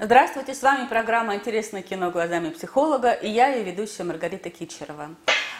Здравствуйте, 0.00 0.54
с 0.54 0.62
вами 0.62 0.86
программа 0.86 1.34
«Интересное 1.34 1.82
кино 1.82 2.12
глазами 2.12 2.50
психолога» 2.50 3.10
и 3.10 3.28
я, 3.28 3.48
ее 3.48 3.64
ведущая 3.64 4.04
Маргарита 4.04 4.48
Кичерова. 4.48 5.16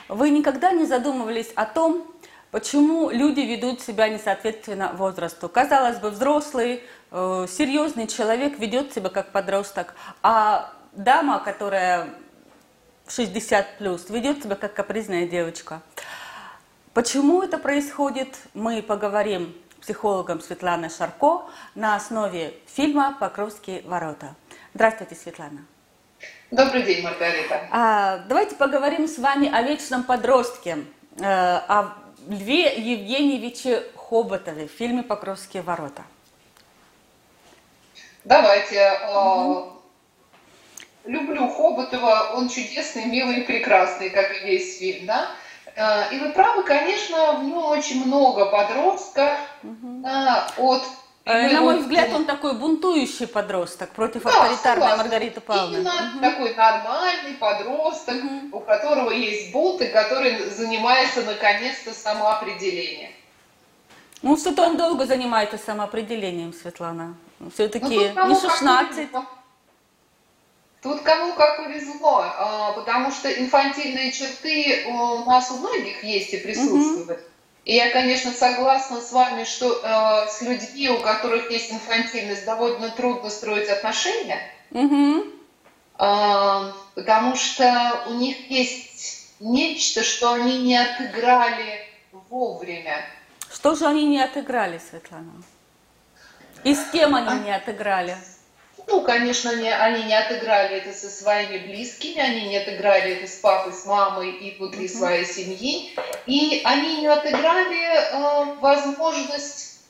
Вы 0.06 0.30
никогда 0.30 0.70
не 0.70 0.86
задумывались 0.86 1.50
о 1.56 1.66
том, 1.66 2.06
почему 2.52 3.10
люди 3.10 3.40
ведут 3.40 3.80
себя 3.80 4.08
несоответственно 4.08 4.92
возрасту? 4.92 5.48
Казалось 5.48 5.98
бы, 5.98 6.10
взрослый, 6.10 6.84
э, 7.10 7.46
серьезный 7.50 8.06
человек 8.06 8.60
ведет 8.60 8.94
себя 8.94 9.08
как 9.08 9.32
подросток, 9.32 9.96
а 10.22 10.72
дама, 10.92 11.40
которая 11.40 12.08
60 13.08 13.78
плюс, 13.78 14.08
ведет 14.08 14.44
себя 14.44 14.54
как 14.54 14.72
капризная 14.72 15.26
девочка. 15.26 15.82
Почему 16.94 17.42
это 17.42 17.58
происходит, 17.58 18.36
мы 18.54 18.82
поговорим 18.82 19.52
психологом 19.88 20.42
Светланой 20.42 20.90
Шарко 20.90 21.46
на 21.74 21.96
основе 21.96 22.52
фильма 22.66 23.16
«Покровские 23.18 23.80
ворота». 23.86 24.34
Здравствуйте, 24.74 25.14
Светлана. 25.14 25.64
Добрый 26.50 26.82
день, 26.82 27.02
Маргарита. 27.02 27.66
А, 27.70 28.18
давайте 28.28 28.54
поговорим 28.56 29.08
с 29.08 29.16
вами 29.16 29.50
о 29.50 29.62
вечном 29.62 30.02
подростке, 30.02 30.84
э, 31.18 31.24
о 31.24 31.94
Льве 32.28 32.74
Евгеньевиче 32.76 33.82
Хоботове 33.96 34.68
в 34.68 34.72
фильме 34.72 35.02
«Покровские 35.02 35.62
ворота». 35.62 36.02
Давайте. 38.24 38.92
Угу. 39.10 39.72
Люблю 41.06 41.48
Хоботова, 41.48 42.32
он 42.34 42.50
чудесный, 42.50 43.06
милый, 43.06 43.40
прекрасный, 43.40 44.10
как 44.10 44.36
и 44.36 44.44
весь 44.44 44.80
фильм, 44.80 45.06
да? 45.06 45.30
А, 45.78 46.08
и 46.10 46.18
вы 46.18 46.30
правы, 46.32 46.64
конечно, 46.64 47.34
в 47.34 47.44
нем 47.44 47.64
очень 47.66 48.04
много 48.04 48.46
подростка 48.46 49.36
угу. 49.62 50.04
от 50.56 50.82
э, 51.24 51.52
на 51.52 51.60
мой 51.60 51.78
взгляд, 51.78 52.12
он 52.12 52.24
такой 52.24 52.54
бунтующий 52.54 53.28
подросток 53.28 53.90
против 53.90 54.24
да, 54.24 54.30
авторитарной 54.30 54.82
согласна. 54.82 54.96
Маргариты 55.04 55.40
Павловны. 55.40 55.76
Именно 55.76 55.92
угу. 55.92 56.20
такой 56.20 56.54
нормальный 56.54 57.34
подросток, 57.34 58.16
угу. 58.16 58.56
у 58.56 58.60
которого 58.60 59.10
есть 59.12 59.52
бунт 59.52 59.80
и 59.80 59.86
который 59.86 60.50
занимается 60.50 61.22
наконец-то 61.22 61.92
самоопределением. 61.92 63.12
Ну, 64.22 64.36
что-то 64.36 64.62
он 64.64 64.76
долго 64.76 65.06
занимается 65.06 65.58
самоопределением, 65.58 66.52
Светлана. 66.52 67.14
Все-таки 67.54 68.10
ну, 68.16 68.28
не 68.28 68.34
16. 68.34 69.08
Тут 70.82 71.02
кому 71.02 71.34
как 71.34 71.56
повезло, 71.56 72.24
а, 72.24 72.72
потому 72.72 73.10
что 73.10 73.28
инфантильные 73.28 74.12
черты 74.12 74.86
у 74.86 75.24
нас 75.24 75.50
у 75.50 75.56
многих 75.58 76.04
есть 76.04 76.32
и 76.32 76.36
присутствуют. 76.36 77.10
Угу. 77.10 77.28
И 77.64 77.74
я, 77.74 77.90
конечно, 77.90 78.30
согласна 78.32 79.00
с 79.00 79.12
вами, 79.12 79.44
что 79.44 79.80
э, 79.82 80.28
с 80.30 80.40
людьми, 80.40 80.88
у 80.88 81.02
которых 81.02 81.50
есть 81.50 81.70
инфантильность, 81.70 82.46
довольно 82.46 82.88
трудно 82.90 83.28
строить 83.28 83.68
отношения, 83.68 84.40
угу. 84.70 85.24
э, 85.98 86.72
потому 86.94 87.36
что 87.36 88.04
у 88.06 88.14
них 88.14 88.50
есть 88.50 89.34
нечто, 89.40 90.02
что 90.02 90.32
они 90.32 90.62
не 90.62 90.78
отыграли 90.78 91.80
вовремя. 92.30 93.04
Что 93.52 93.74
же 93.74 93.86
они 93.86 94.06
не 94.06 94.22
отыграли, 94.22 94.78
Светлана? 94.78 95.42
И 96.64 96.74
с 96.74 96.84
кем 96.90 97.14
они 97.14 97.28
а... 97.28 97.38
не 97.38 97.54
отыграли? 97.54 98.16
Ну, 98.88 99.02
конечно, 99.02 99.54
не, 99.54 99.70
они 99.70 100.04
не 100.04 100.14
отыграли 100.14 100.76
это 100.78 100.98
со 100.98 101.10
своими 101.10 101.58
близкими, 101.58 102.18
они 102.18 102.48
не 102.48 102.56
отыграли 102.56 103.16
это 103.16 103.30
с 103.30 103.36
папой, 103.36 103.74
с 103.74 103.84
мамой 103.84 104.30
и 104.30 104.56
внутри 104.56 104.86
mm-hmm. 104.86 104.98
своей 104.98 105.24
семьи. 105.26 105.94
И 106.26 106.62
они 106.64 107.02
не 107.02 107.06
отыграли 107.06 107.82
э, 107.84 108.54
возможность 108.60 109.80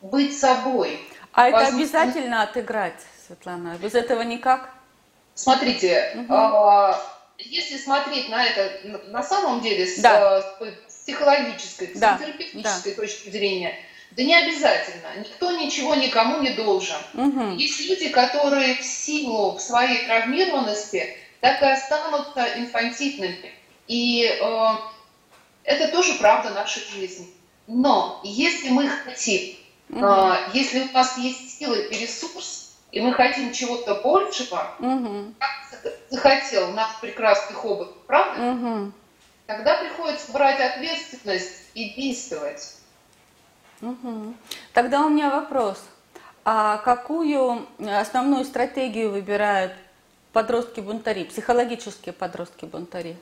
быть 0.00 0.38
собой. 0.38 1.00
А 1.32 1.48
это 1.48 1.66
обязательно 1.66 2.42
отыграть, 2.42 3.00
Светлана? 3.26 3.76
Без 3.82 3.94
этого 3.94 4.22
никак? 4.22 4.70
Смотрите, 5.34 6.12
mm-hmm. 6.14 6.92
э, 6.92 6.94
если 7.38 7.76
смотреть 7.76 8.28
на 8.28 8.46
это 8.46 8.70
на 9.08 9.24
самом 9.24 9.62
деле 9.62 9.84
с, 9.84 9.98
да. 9.98 10.42
с 10.88 11.02
психологической, 11.02 11.90
да. 11.96 12.14
психотерапевтической 12.14 12.94
да. 12.94 13.00
точки 13.02 13.30
зрения– 13.30 13.74
да 14.16 14.22
не 14.22 14.34
обязательно. 14.34 15.08
Никто 15.18 15.50
ничего 15.52 15.94
никому 15.94 16.40
не 16.40 16.50
должен. 16.50 16.96
Угу. 17.14 17.56
Есть 17.56 17.80
люди, 17.88 18.08
которые 18.08 18.76
в 18.76 18.84
силу 18.84 19.58
своей 19.58 20.06
травмированности 20.06 21.16
так 21.40 21.60
и 21.62 21.66
останутся 21.66 22.46
инфантильными. 22.56 23.52
И 23.88 24.24
э, 24.24 24.66
это 25.64 25.88
тоже 25.88 26.14
правда 26.14 26.50
нашей 26.50 26.82
жизни. 26.88 27.26
Но 27.66 28.20
если 28.22 28.68
мы 28.68 28.88
хотим, 28.88 29.56
угу. 29.90 30.04
э, 30.04 30.36
если 30.54 30.80
у 30.80 30.92
нас 30.92 31.18
есть 31.18 31.58
силы 31.58 31.88
и 31.90 31.98
ресурс, 31.98 32.76
и 32.92 33.00
мы 33.00 33.12
хотим 33.14 33.52
чего-то 33.52 33.96
большего, 33.96 34.76
угу. 34.78 35.34
как 35.40 35.92
захотел 36.08 36.70
наш 36.70 37.00
прекрасный 37.00 37.56
хобот, 37.56 38.06
правда? 38.06 38.52
Угу. 38.52 38.92
Тогда 39.46 39.78
приходится 39.78 40.30
брать 40.30 40.60
ответственность 40.60 41.64
и 41.74 41.90
действовать. 41.94 42.73
Угу. 43.80 44.34
Тогда 44.72 45.04
у 45.04 45.08
меня 45.08 45.30
вопрос. 45.30 45.82
А 46.44 46.78
какую 46.78 47.66
основную 47.78 48.44
стратегию 48.44 49.10
выбирают 49.10 49.72
подростки-бунтари, 50.32 51.24
психологические 51.24 52.12
подростки-бунтари? 52.12 53.16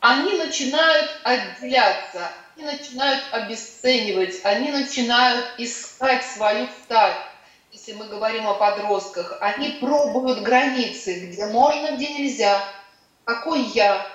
Они 0.00 0.32
начинают 0.34 1.10
отделяться, 1.24 2.30
они 2.56 2.66
начинают 2.66 3.22
обесценивать, 3.32 4.40
они 4.44 4.70
начинают 4.70 5.46
искать 5.58 6.24
свою 6.24 6.68
сталь. 6.84 7.14
Если 7.72 7.92
мы 7.92 8.06
говорим 8.06 8.46
о 8.46 8.54
подростках, 8.54 9.38
они 9.40 9.70
пробуют 9.80 10.42
границы, 10.42 11.26
где 11.26 11.46
можно, 11.46 11.96
где 11.96 12.14
нельзя, 12.14 12.62
какой 13.24 13.62
я. 13.62 14.06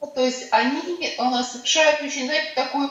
Ну, 0.00 0.06
то 0.06 0.24
есть 0.24 0.48
они 0.52 0.80
э, 1.04 1.42
совершают 1.42 2.02
очень, 2.02 2.26
знаете, 2.26 2.52
такую 2.54 2.90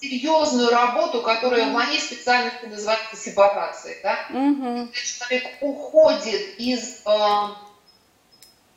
серьезную 0.00 0.70
работу, 0.70 1.20
которая 1.22 1.68
в 1.68 1.72
моей 1.72 2.00
специальности 2.00 2.64
называется 2.66 3.16
сепарацией. 3.16 3.96
Да? 4.02 4.18
Mm-hmm. 4.30 4.88
Человек 4.92 5.44
уходит 5.60 6.58
из 6.58 7.02
э, 7.04 7.20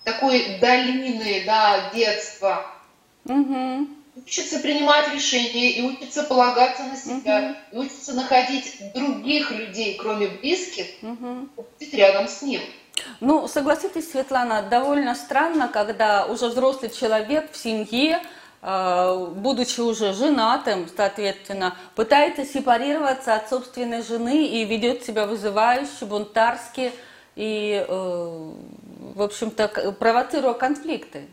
такой 0.04 0.58
долины 0.60 1.44
да, 1.46 1.92
детства, 1.94 2.66
mm-hmm. 3.26 3.88
учится 4.18 4.60
принимать 4.60 5.14
решения 5.14 5.72
и 5.72 5.82
учится 5.82 6.24
полагаться 6.24 6.84
на 6.84 6.98
себя, 6.98 7.40
mm-hmm. 7.40 7.56
и 7.72 7.78
учится 7.78 8.14
находить 8.14 8.94
других 8.94 9.52
людей, 9.52 9.96
кроме 9.96 10.28
близких, 10.28 10.88
mm-hmm. 11.02 11.50
быть 11.80 11.94
рядом 11.94 12.28
с 12.28 12.42
ним. 12.42 12.62
Ну, 13.22 13.48
согласитесь, 13.48 14.12
Светлана, 14.12 14.62
довольно 14.62 15.16
странно, 15.16 15.68
когда 15.68 16.26
уже 16.26 16.50
взрослый 16.50 16.92
человек 16.92 17.52
в 17.52 17.58
семье 17.58 18.22
будучи 18.64 19.82
уже 19.82 20.14
женатым, 20.14 20.88
соответственно, 20.96 21.76
пытается 21.96 22.46
сепарироваться 22.46 23.36
от 23.36 23.50
собственной 23.50 24.02
жены 24.04 24.48
и 24.48 24.64
ведет 24.64 25.04
себя 25.04 25.26
вызывающе, 25.26 26.06
бунтарски 26.06 26.94
и, 27.36 27.86
э, 27.86 27.92
в 27.92 29.22
общем-то, 29.22 29.68
провоцируя 30.00 30.54
конфликты. 30.54 31.28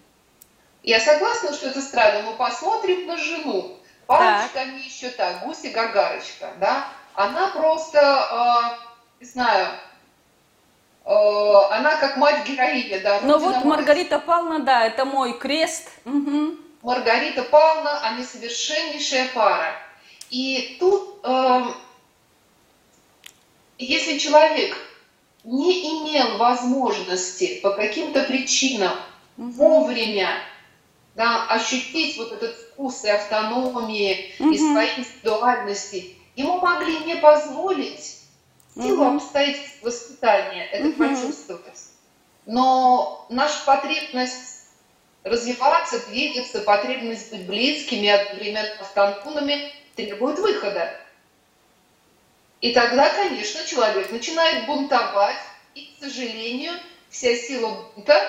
Я 0.83 0.99
согласна, 0.99 1.53
что 1.53 1.69
это 1.69 1.81
странно, 1.81 2.23
но 2.23 2.33
посмотрим 2.33 3.07
на 3.07 3.17
жену. 3.17 3.77
Парочка 4.07 4.61
они 4.61 4.81
еще 4.81 5.11
так, 5.11 5.45
гуси 5.45 5.69
Гагарочка, 5.69 6.49
да? 6.59 6.89
Она 7.15 7.49
просто, 7.49 8.01
э, 8.01 9.21
не 9.21 9.27
знаю, 9.27 9.69
э, 11.05 11.11
она 11.71 11.97
как 11.97 12.17
мать 12.17 12.45
героиня, 12.45 13.01
да. 13.03 13.21
Ну 13.23 13.39
вот 13.39 13.65
Маргарита 13.65 14.19
Павловна, 14.19 14.65
да, 14.65 14.85
это 14.85 15.05
мой 15.05 15.39
крест. 15.39 15.91
Угу. 16.05 16.70
Маргарита 16.83 17.43
Павловна, 17.43 18.01
они 18.01 18.25
совершеннейшая 18.25 19.29
пара. 19.35 19.75
И 20.31 20.77
тут, 20.81 21.21
э, 21.25 21.65
если 23.79 24.19
человек 24.19 24.77
не 25.45 26.03
имел 26.03 26.39
возможности 26.39 27.61
по 27.63 27.71
каким-то 27.71 28.25
причинам 28.25 28.93
вовремя 29.37 30.43
да, 31.15 31.47
ощутить 31.49 32.17
вот 32.19 32.33
этот 32.33 32.55
вкус 32.57 33.05
и 33.05 33.09
автономии, 33.09 34.35
угу. 34.39 34.53
и 34.53 34.59
своей 34.59 34.99
индивидуальности, 34.99 36.17
ему 36.37 36.61
могли 36.61 36.99
не 37.01 37.17
позволить 37.17 38.21
силу 38.75 39.05
угу. 39.05 39.17
обстоятельств 39.17 39.83
воспитания 39.83 40.67
это 40.67 40.89
угу. 40.89 40.99
почувствовать. 40.99 41.89
Но 42.47 43.27
наша 43.29 43.65
потребность 43.67 44.60
развиваться, 45.25 46.07
двигаться, 46.07 46.61
потребность 46.61 47.31
быть 47.31 47.47
близкими, 47.47 48.09
одновременно 48.09 48.73
автономными 48.81 49.73
требует 49.95 50.39
выхода. 50.39 50.97
И 52.61 52.73
тогда, 52.73 53.09
конечно, 53.11 53.65
человек 53.65 54.11
начинает 54.11 54.67
бунтовать, 54.67 55.41
и, 55.75 55.95
к 55.95 56.05
сожалению, 56.05 56.73
вся 57.09 57.35
сила 57.35 57.87
бунта 57.95 58.21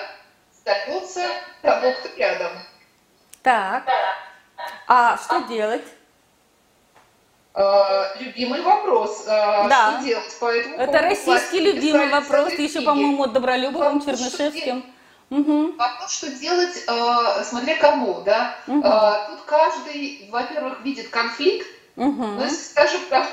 остается 0.52 1.26
того, 1.60 1.92
кто 1.92 2.08
рядом. 2.16 2.52
Так. 3.42 3.84
А 4.86 5.18
что 5.18 5.40
делать? 5.48 5.84
Uh, 7.54 8.18
любимый 8.18 8.62
вопрос. 8.62 9.26
Uh, 9.26 9.68
да. 9.68 9.96
Что 9.98 10.06
делать 10.06 10.38
по 10.40 10.46
этому 10.46 10.76
Это 10.78 10.98
российский 11.00 11.60
любимый 11.60 12.08
вопрос, 12.08 12.54
еще, 12.54 12.80
по-моему, 12.80 13.26
Добролюбовым, 13.26 14.00
Чернышевским. 14.00 14.80
Что 14.80 15.01
угу. 15.38 15.72
Вопрос, 15.76 16.12
что 16.12 16.30
делать, 16.30 16.84
uh, 16.86 17.44
смотря 17.44 17.76
кому, 17.76 18.22
да. 18.22 18.54
Угу. 18.66 18.80
Uh, 18.80 19.30
тут 19.30 19.40
каждый, 19.46 20.28
во-первых, 20.30 20.80
видит 20.82 21.08
конфликт, 21.08 21.66
Угу. 21.94 22.24
Ну, 22.24 22.48
скажем 22.48 23.00
так. 23.10 23.28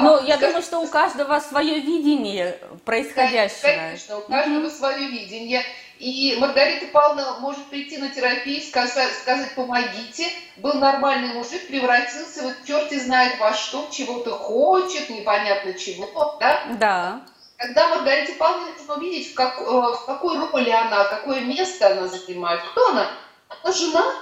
Ну, 0.00 0.22
я 0.24 0.36
думаю, 0.36 0.62
что 0.62 0.80
у 0.80 0.86
каждого 0.86 1.38
свое 1.38 1.80
видение 1.80 2.58
происходящего. 2.84 3.62
Конечно, 3.62 4.18
у 4.18 4.20
каждого 4.22 4.66
угу. 4.66 4.70
свое 4.70 5.08
видение. 5.08 5.62
И 5.98 6.36
Маргарита 6.38 6.86
Павловна 6.86 7.38
может 7.40 7.64
прийти 7.66 7.98
на 7.98 8.08
терапию, 8.08 8.62
сказать, 8.62 9.12
сказать 9.14 9.54
помогите. 9.54 10.28
Был 10.56 10.74
нормальный 10.74 11.34
мужик, 11.34 11.66
превратился 11.66 12.42
вот 12.42 12.54
черти 12.66 12.98
знает 12.98 13.38
во 13.40 13.52
что, 13.52 13.88
чего-то 13.90 14.30
хочет, 14.30 15.10
непонятно 15.10 15.74
чего, 15.74 16.36
да? 16.38 16.62
Да. 16.78 17.20
Когда 17.58 17.88
Маргарита 17.88 18.34
Павловна 18.38 18.70
нужно 18.70 18.94
увидеть, 18.94 19.32
в, 19.32 19.34
как, 19.34 19.60
э, 19.60 19.64
в 19.64 20.06
какой 20.06 20.38
роли 20.38 20.70
она, 20.70 21.04
какое 21.06 21.40
место 21.40 21.88
она 21.88 22.06
занимает. 22.06 22.62
Кто 22.70 22.90
она? 22.90 23.10
Она 23.48 23.72
жена? 23.72 24.14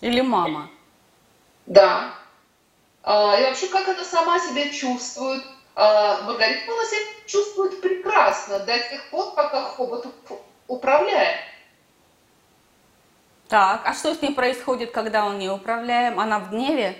Или 0.00 0.20
мама? 0.20 0.70
Да. 1.66 2.14
А, 3.02 3.36
и 3.40 3.42
вообще, 3.42 3.66
как 3.66 3.88
она 3.88 4.04
сама 4.04 4.38
себя 4.38 4.70
чувствует? 4.70 5.44
А, 5.74 6.22
Маргарита 6.22 6.64
Павловна 6.64 6.88
себя 6.88 7.00
чувствует 7.26 7.80
прекрасно 7.80 8.60
до 8.60 8.78
тех 8.78 9.10
пор, 9.10 9.34
пока 9.34 9.64
Хобот 9.64 10.06
управляет. 10.68 11.40
Так, 13.48 13.82
а 13.84 13.92
что 13.94 14.14
с 14.14 14.22
ней 14.22 14.32
происходит, 14.32 14.92
когда 14.92 15.26
он 15.26 15.40
не 15.40 15.50
управляем? 15.50 16.20
Она 16.20 16.38
в 16.38 16.50
гневе? 16.50 16.96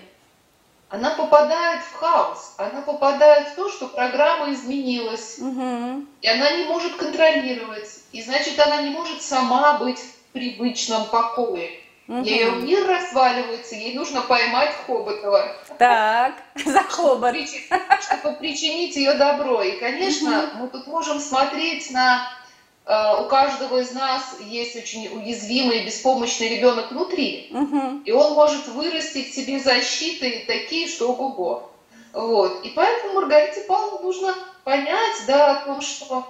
Она 0.93 1.09
попадает 1.15 1.81
в 1.81 1.95
хаос, 1.95 2.53
она 2.57 2.81
попадает 2.83 3.47
в 3.47 3.55
то, 3.55 3.67
что 3.67 3.87
программа 3.87 4.53
изменилась, 4.53 5.39
угу. 5.39 6.05
и 6.21 6.27
она 6.27 6.51
не 6.51 6.65
может 6.65 6.97
контролировать, 6.97 7.89
и 8.11 8.21
значит 8.21 8.59
она 8.59 8.83
не 8.83 8.91
может 8.91 9.23
сама 9.23 9.79
быть 9.79 9.97
в 9.97 10.33
привычном 10.33 11.05
покое. 11.05 11.71
Угу. 12.07 12.23
Ее 12.23 12.51
мир 12.51 12.87
разваливается, 12.87 13.73
ей 13.73 13.95
нужно 13.95 14.21
поймать 14.21 14.69
Хоботова. 14.85 15.55
Так, 15.79 16.35
за 16.63 16.83
Хобот. 16.83 17.37
Чтобы 17.37 18.35
причинить 18.35 18.95
ее 18.95 19.15
добро. 19.15 19.63
И, 19.63 19.79
конечно, 19.79 20.43
угу. 20.43 20.57
мы 20.59 20.67
тут 20.67 20.85
можем 20.85 21.19
смотреть 21.19 21.89
на... 21.89 22.29
Э, 22.85 23.21
у 23.21 23.27
каждого 23.27 23.79
из 23.79 23.91
нас 23.93 24.35
есть 24.41 24.75
очень 24.75 25.07
уязвимый 25.07 25.79
и 25.79 25.85
беспомощный 25.85 26.49
ребенок 26.49 26.91
внутри. 26.91 27.49
Угу. 27.51 28.01
И 28.05 28.11
он 28.11 28.33
может 28.33 28.67
вырастить 28.67 29.33
себе 29.33 29.59
защиты 29.59 30.43
такие, 30.47 30.87
что 30.87 31.11
ого-го. 31.11 31.69
Вот. 32.13 32.63
И 32.65 32.69
поэтому 32.69 33.13
Маргарите 33.13 33.61
Павловне 33.61 34.05
нужно 34.05 34.35
понять, 34.63 35.23
да, 35.27 35.51
о 35.51 35.65
том, 35.65 35.81
что 35.81 36.27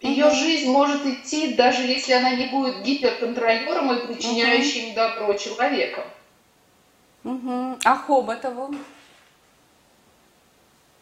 ее 0.00 0.30
жизнь 0.30 0.70
может 0.70 1.04
идти, 1.06 1.54
даже 1.54 1.82
если 1.82 2.12
она 2.12 2.30
не 2.34 2.46
будет 2.46 2.82
гиперконтролером 2.82 3.92
и 3.92 4.06
причиняющим 4.06 4.94
добро 4.94 5.32
человеком. 5.34 6.04
Угу. 7.24 7.78
А 7.84 7.96
Хоботову? 7.96 8.74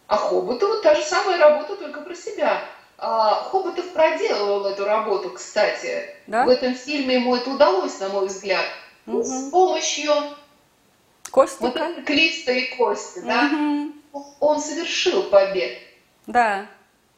А 0.07 0.17
Хоботову 0.17 0.81
та 0.83 0.95
же 0.95 1.03
самая 1.03 1.39
работа, 1.39 1.77
только 1.77 2.01
про 2.01 2.15
себя. 2.15 2.63
А, 2.99 3.43
Хоботов 3.51 3.93
проделывал 3.93 4.67
эту 4.67 4.85
работу, 4.85 5.31
кстати. 5.31 6.09
Да? 6.27 6.45
В 6.45 6.49
этом 6.49 6.75
фильме 6.75 7.17
ему 7.17 7.35
это 7.35 7.51
удалось, 7.51 7.99
на 8.01 8.09
мой 8.09 8.27
взгляд. 8.27 8.67
Угу. 9.07 9.23
С 9.23 9.51
помощью 9.51 10.13
Костика? 11.31 11.65
Вот 11.65 12.05
Клиста 12.07 12.53
и 12.53 12.75
Кости, 12.77 13.19
угу. 13.19 13.27
да? 13.27 13.51
Он 14.41 14.61
совершил 14.61 15.25
побег. 15.25 15.79
Да. 16.27 16.67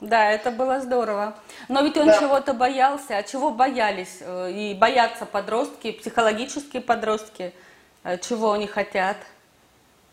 Да, 0.01 0.31
это 0.31 0.51
было 0.51 0.81
здорово. 0.81 1.39
Но 1.69 1.81
ведь 1.81 1.97
он 1.97 2.07
да. 2.07 2.19
чего-то 2.19 2.53
боялся. 2.53 3.17
А 3.17 3.23
чего 3.23 3.51
боялись? 3.51 4.19
Э, 4.21 4.51
и 4.51 4.75
боятся 4.75 5.25
подростки, 5.25 5.93
психологические 5.93 6.83
подростки. 6.83 7.55
Э, 8.05 8.19
чего 8.19 8.53
они 8.53 8.67
хотят? 8.67 9.17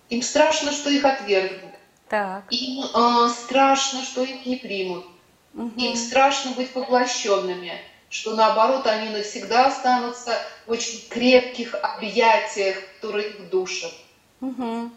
Им 0.09 0.21
страшно, 0.21 0.71
что 0.71 0.89
их 0.89 1.03
отвергнут. 1.03 1.73
Так. 2.07 2.43
Им 2.49 2.85
э, 2.85 3.29
страшно, 3.29 4.03
что 4.03 4.23
их 4.23 4.45
не 4.45 4.55
примут. 4.55 5.05
Угу. 5.53 5.71
Им 5.77 5.95
страшно 5.95 6.51
быть 6.51 6.71
поглощенными, 6.71 7.73
что 8.09 8.35
наоборот 8.35 8.87
они 8.87 9.09
навсегда 9.09 9.67
останутся 9.67 10.37
в 10.65 10.71
очень 10.71 11.07
крепких 11.09 11.75
объятиях, 11.75 12.77
которые 12.95 13.29
их 13.29 13.49
душат. 13.49 13.93
Угу. 14.41 14.89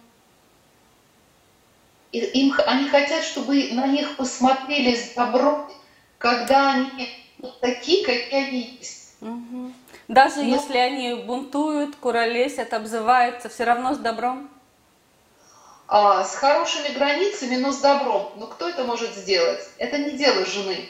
И 2.12 2.18
им, 2.18 2.54
они 2.66 2.88
хотят, 2.88 3.24
чтобы 3.24 3.70
на 3.72 3.86
них 3.86 4.16
посмотрели 4.16 4.94
с 4.94 5.14
добром, 5.14 5.70
когда 6.18 6.72
они 6.72 7.08
вот 7.38 7.60
такие, 7.60 8.04
какие 8.04 8.48
они 8.48 8.60
есть. 8.78 9.14
Угу. 9.20 9.72
Даже 10.08 10.42
но, 10.42 10.54
если 10.54 10.78
они 10.78 11.14
бунтуют, 11.14 11.96
куролесят, 11.96 12.72
обзываются, 12.72 13.48
все 13.48 13.64
равно 13.64 13.94
с 13.94 13.98
добром? 13.98 14.48
А, 15.88 16.24
с 16.24 16.34
хорошими 16.34 16.88
границами, 16.94 17.56
но 17.56 17.72
с 17.72 17.80
добром. 17.80 18.32
Но 18.36 18.46
кто 18.46 18.68
это 18.68 18.84
может 18.84 19.14
сделать? 19.14 19.60
Это 19.78 19.98
не 19.98 20.12
дело 20.12 20.44
жены. 20.44 20.88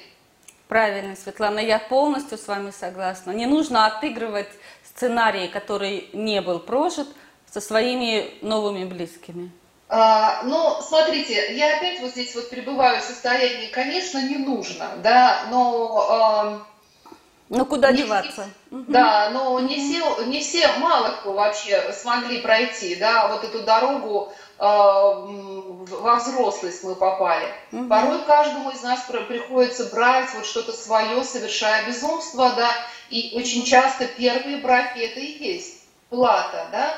Правильно, 0.68 1.14
Светлана, 1.14 1.60
я 1.60 1.78
полностью 1.78 2.38
с 2.38 2.48
вами 2.48 2.70
согласна. 2.70 3.30
Не 3.30 3.46
нужно 3.46 3.86
отыгрывать 3.86 4.48
сценарий, 4.84 5.48
который 5.48 6.08
не 6.12 6.40
был 6.40 6.58
прожит, 6.58 7.08
со 7.52 7.60
своими 7.60 8.34
новыми 8.42 8.84
близкими. 8.84 9.50
А, 9.88 10.42
ну, 10.42 10.78
смотрите, 10.82 11.56
я 11.56 11.76
опять 11.76 12.00
вот 12.00 12.10
здесь 12.10 12.34
вот 12.34 12.50
пребываю 12.50 13.00
в 13.00 13.04
состоянии, 13.04 13.68
конечно, 13.68 14.18
не 14.18 14.36
нужно, 14.36 14.90
да, 15.02 15.44
но... 15.48 16.60
Э, 17.08 17.08
ну, 17.48 17.64
куда 17.64 17.92
не, 17.92 17.98
деваться? 17.98 18.48
Да, 18.70 19.30
но 19.30 19.60
не 19.60 19.76
все, 19.76 20.24
не 20.24 20.40
все, 20.40 20.68
мало 20.78 21.10
кто 21.10 21.32
вообще 21.32 21.92
смогли 21.92 22.40
пройти, 22.40 22.96
да, 22.96 23.28
вот 23.28 23.44
эту 23.44 23.62
дорогу 23.62 24.32
во 24.58 26.16
взрослость 26.16 26.82
мы 26.82 26.94
попали. 26.94 27.46
Угу. 27.72 27.88
Порой 27.88 28.22
каждому 28.24 28.70
из 28.70 28.82
нас 28.82 29.00
приходится 29.28 29.84
брать 29.86 30.32
вот 30.34 30.46
что-то 30.46 30.72
свое, 30.72 31.22
совершая 31.24 31.86
безумство, 31.86 32.52
да, 32.56 32.70
и 33.10 33.32
очень 33.36 33.64
часто 33.64 34.06
первые 34.06 34.58
браки 34.58 34.98
это 34.98 35.20
и 35.20 35.44
есть 35.44 35.82
плата, 36.08 36.68
да, 36.72 36.94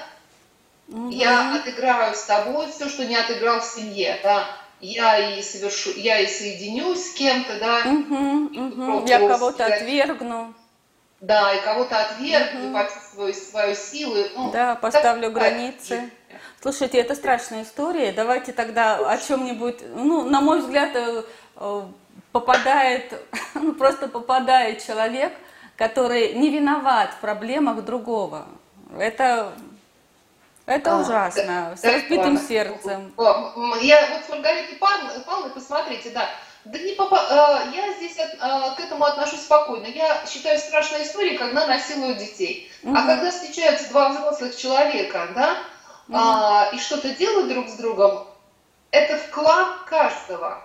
Угу. 0.89 1.11
Я 1.11 1.57
отыграю 1.57 2.15
с 2.15 2.25
тобой 2.25 2.71
все, 2.71 2.89
что 2.89 3.05
не 3.05 3.17
отыграл 3.17 3.61
в 3.61 3.65
семье, 3.65 4.19
да. 4.23 4.47
Я 4.81 5.37
и 5.37 5.43
совершу, 5.43 5.91
я 5.97 6.21
и 6.21 6.27
соединюсь 6.27 7.11
с 7.11 7.15
кем-то, 7.15 7.59
да. 7.59 7.83
Угу, 7.85 8.59
угу. 8.59 9.07
Я 9.07 9.19
кого-то 9.19 9.67
отвергну. 9.67 10.55
Да, 11.21 11.53
и 11.53 11.61
кого-то 11.63 11.99
отвергну, 11.99 12.67
угу. 12.67 12.79
почувствую 12.79 13.35
свою 13.35 13.75
силу. 13.75 14.17
Ну, 14.35 14.51
да, 14.51 14.77
поставлю 14.77 15.25
так, 15.25 15.33
границы. 15.35 16.11
Слушайте, 16.61 16.99
это 16.99 17.15
страшная 17.15 17.63
история. 17.63 18.13
Давайте 18.13 18.53
тогда 18.53 18.97
о 18.97 19.17
чем-нибудь, 19.19 19.77
ну, 19.95 20.29
на 20.29 20.41
мой 20.41 20.61
взгляд, 20.61 20.91
э, 20.95 21.23
э, 21.57 21.83
попадает, 22.33 23.15
ну, 23.55 23.75
просто 23.75 24.09
попадает 24.09 24.85
человек, 24.85 25.33
который 25.77 26.35
не 26.35 26.51
виноват 26.51 27.11
в 27.13 27.21
проблемах 27.21 27.85
другого. 27.85 28.47
Это 28.99 29.53
это 30.69 30.97
а, 30.97 31.01
ужасно, 31.01 31.75
с 31.77 31.83
разбитым 31.83 32.35
ладно. 32.35 32.41
сердцем. 32.47 33.13
Я 33.81 34.07
вот 34.11 34.25
с 34.27 34.29
Маргаритой 34.29 34.77
Павловной, 34.77 35.51
посмотрите, 35.55 36.11
да, 36.11 36.29
да 36.67 36.79
не 36.79 36.93
попа... 36.93 37.17
Э, 37.17 37.75
я 37.75 37.95
здесь 37.95 38.19
от, 38.19 38.35
э, 38.35 38.77
к 38.77 38.81
этому 38.81 39.05
отношусь 39.07 39.41
спокойно. 39.41 39.87
Я 39.87 40.27
считаю 40.27 40.59
страшной 40.59 41.05
историей, 41.05 41.39
когда 41.39 41.67
насилуют 41.67 42.19
детей. 42.19 42.71
Угу. 42.83 42.95
А 42.95 43.07
когда 43.07 43.31
встречаются 43.31 43.89
два 43.89 44.11
взрослых 44.11 44.55
человека, 44.55 45.29
да, 45.35 45.57
а, 46.11 46.71
и 46.73 46.79
что-то 46.79 47.15
делают 47.15 47.49
друг 47.49 47.69
с 47.69 47.75
другом, 47.75 48.27
это 48.91 49.19
вклад 49.19 49.85
каждого. 49.87 50.63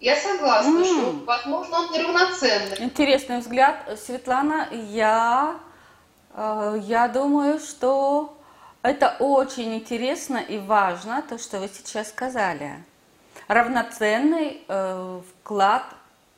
Я 0.00 0.16
согласна, 0.16 0.80
угу. 0.80 0.84
что, 0.84 1.12
возможно, 1.26 1.80
он 1.80 1.92
неравноценный. 1.92 2.76
Интересный 2.78 3.38
взгляд. 3.38 3.76
Светлана, 4.02 4.68
я, 4.72 5.56
э, 6.34 6.78
я 6.84 7.06
думаю, 7.08 7.58
что 7.58 8.34
это 8.82 9.14
очень 9.18 9.74
интересно 9.74 10.38
и 10.38 10.58
важно, 10.58 11.22
то, 11.28 11.38
что 11.38 11.58
вы 11.58 11.68
сейчас 11.68 12.08
сказали. 12.08 12.82
Равноценный 13.46 14.62
э, 14.66 15.20
вклад 15.42 15.82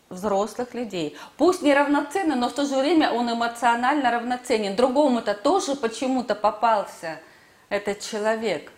взрослых 0.09 0.75
людей. 0.75 1.17
Пусть 1.37 1.63
не 1.63 1.73
равноценный, 1.73 2.35
но 2.35 2.49
в 2.49 2.53
то 2.53 2.67
же 2.67 2.75
время 2.77 3.13
он 3.13 3.33
эмоционально 3.33 4.11
равноценен. 4.11 4.75
Другому-то 4.75 5.35
тоже 5.35 5.77
почему-то 5.77 6.35
попался 6.35 7.21
этот 7.73 8.00
человек. 8.00 8.71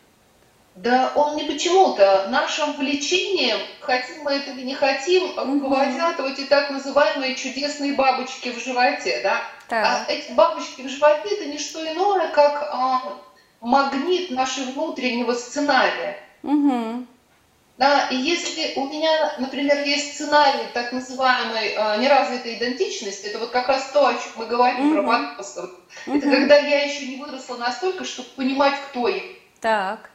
Да 0.77 1.13
он 1.15 1.37
не 1.37 1.45
почему-то. 1.45 2.29
Нашим 2.31 2.73
влечением, 2.75 3.59
хотим 3.81 4.23
мы 4.23 4.33
это 4.33 4.53
или 4.53 4.63
не 4.63 4.75
хотим, 4.75 5.37
руководят 5.37 6.19
вот 6.19 6.33
эти 6.33 6.47
так 6.47 6.71
называемые 6.71 7.35
чудесные 7.35 7.95
бабочки 7.95 8.51
в 8.51 8.59
животе. 8.59 9.21
Да? 9.23 9.43
А 9.71 10.05
эти 10.09 10.33
бабочки 10.33 10.83
в 10.83 10.89
животе 10.89 11.29
это 11.37 11.47
не 11.47 11.59
что 11.59 11.85
иное, 11.85 12.29
как 12.29 12.69
а, 12.71 13.19
магнит 13.61 14.31
нашего 14.31 14.71
внутреннего 14.71 15.35
сценария. 15.35 16.19
Угу. 16.43 17.07
Да, 17.77 18.07
и 18.09 18.15
если 18.15 18.75
у 18.77 18.87
меня, 18.87 19.35
например, 19.39 19.85
есть 19.85 20.15
сценарий 20.15 20.67
так 20.73 20.93
называемой 20.93 21.71
э, 21.71 22.01
неразвитой 22.01 22.55
идентичности, 22.55 23.27
это 23.27 23.41
вот 23.41 23.51
как 23.51 23.67
раз 23.67 23.91
то, 23.93 24.07
о 24.07 24.13
чем 24.13 24.33
мы 24.37 24.47
говорим 24.47 24.93
mm-hmm. 24.93 25.03
про 25.03 25.03
подростков. 25.03 25.71
Mm-hmm. 26.07 26.19
Это 26.19 26.31
когда 26.31 26.57
я 26.59 26.85
еще 26.85 27.07
не 27.07 27.17
выросла 27.17 27.57
настолько, 27.57 28.05
чтобы 28.05 28.29
понимать, 28.37 28.75
кто 28.89 29.09
я. 29.09 29.23
Так. 29.61 30.11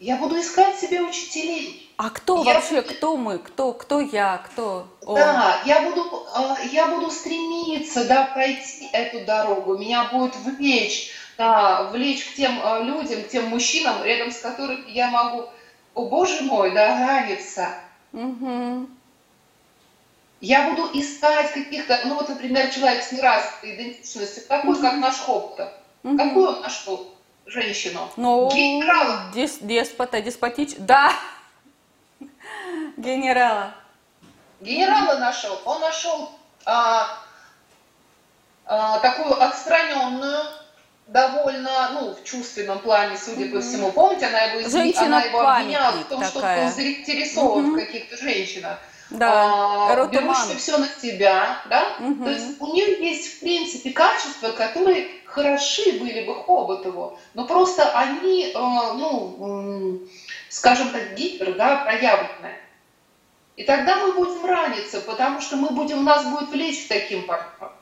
Я 0.00 0.16
буду 0.16 0.40
искать 0.40 0.78
себе 0.78 1.02
учителей. 1.02 1.92
А 1.98 2.08
кто 2.08 2.42
я 2.42 2.54
вообще, 2.54 2.80
буду... 2.80 2.94
кто 2.94 3.16
мы, 3.18 3.38
кто, 3.38 3.72
кто 3.74 4.00
я, 4.00 4.38
кто 4.38 4.86
он? 5.04 5.16
Да, 5.16 5.60
я 5.66 5.82
буду, 5.82 6.26
э, 6.34 6.68
я 6.72 6.86
буду 6.86 7.10
стремиться, 7.10 8.06
да, 8.06 8.30
пройти 8.32 8.88
эту 8.92 9.26
дорогу. 9.26 9.76
Меня 9.76 10.08
будет 10.10 10.34
влечь, 10.36 11.10
да, 11.36 11.90
влечь 11.92 12.24
к 12.24 12.34
тем 12.34 12.58
э, 12.64 12.82
людям, 12.84 13.22
к 13.22 13.28
тем 13.28 13.50
мужчинам, 13.50 14.02
рядом 14.02 14.32
с 14.32 14.38
которыми 14.38 14.90
я 14.90 15.10
могу 15.10 15.50
о 15.94 16.06
боже 16.06 16.42
мой, 16.42 16.72
да, 16.72 16.96
нравится. 16.98 17.68
Угу. 18.12 18.88
Я 20.40 20.68
буду 20.70 20.90
искать 20.92 21.52
каких-то, 21.52 22.00
ну 22.04 22.16
вот, 22.16 22.28
например, 22.28 22.70
человек 22.70 23.02
с 23.02 23.12
неразвитой 23.12 23.76
идентичностью, 23.76 24.42
такой, 24.46 24.74
угу. 24.74 24.80
как 24.80 24.94
наш 24.94 25.16
Хоптов. 25.16 25.70
Угу. 26.02 26.16
Какую 26.18 26.48
он 26.48 26.60
нашел 26.60 27.08
женщину? 27.46 28.10
Ну, 28.16 28.50
Генерала. 28.50 29.30
Дес, 29.34 29.58
деспота, 29.60 30.20
деспотич, 30.20 30.74
да. 30.78 31.12
Генерала. 32.96 33.74
Генерала 34.60 35.18
нашел. 35.18 35.60
Он 35.64 35.80
нашел 35.80 36.30
а, 36.64 37.18
а, 38.66 38.98
такую 39.00 39.40
отстраненную, 39.42 40.44
довольно, 41.06 41.90
ну, 41.92 42.14
в 42.14 42.24
чувственном 42.24 42.78
плане, 42.80 43.16
судя 43.16 43.50
по 43.50 43.60
всему. 43.60 43.92
Помните, 43.92 44.26
она 44.26 44.42
его, 44.42 44.62
изби... 44.62 44.94
она 44.96 45.22
его 45.22 45.40
обвиняла 45.40 45.96
в 45.96 46.04
том, 46.04 46.22
такая. 46.22 46.30
что 46.30 46.66
он 46.66 46.72
заинтересован 46.72 47.66
mm-hmm. 47.66 47.72
в 47.72 47.86
каких-то 47.86 48.16
женщинах. 48.16 48.78
Да, 49.10 49.90
а, 49.92 50.06
берешь 50.06 50.58
все 50.58 50.78
на 50.78 50.88
себя, 50.88 51.60
да? 51.68 51.94
Угу. 52.00 52.24
То 52.24 52.30
есть 52.30 52.60
у 52.60 52.66
нее 52.72 53.06
есть, 53.06 53.36
в 53.36 53.40
принципе, 53.40 53.90
качества, 53.90 54.50
которые 54.50 55.08
хороши 55.26 55.98
были 56.00 56.24
бы 56.24 56.34
Хоботову, 56.34 57.18
но 57.34 57.46
просто 57.46 57.90
они, 57.96 58.46
э, 58.46 58.52
ну, 58.54 60.00
скажем 60.48 60.90
так, 60.90 61.14
гипер, 61.14 61.54
да, 61.54 61.84
проявлены. 61.84 62.56
И 63.56 63.62
тогда 63.64 63.96
мы 63.96 64.12
будем 64.14 64.44
раниться, 64.44 65.00
потому 65.00 65.40
что 65.40 65.56
мы 65.56 65.70
будем, 65.70 66.02
нас 66.02 66.24
будет 66.24 66.48
влечь 66.48 66.86
к 66.86 66.88
таким 66.88 67.26
партнерам. 67.26 67.72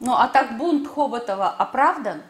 Ну, 0.00 0.12
а 0.12 0.28
так 0.28 0.56
бунт 0.56 0.86
Хоботова 0.86 1.48
оправдан? 1.48 2.22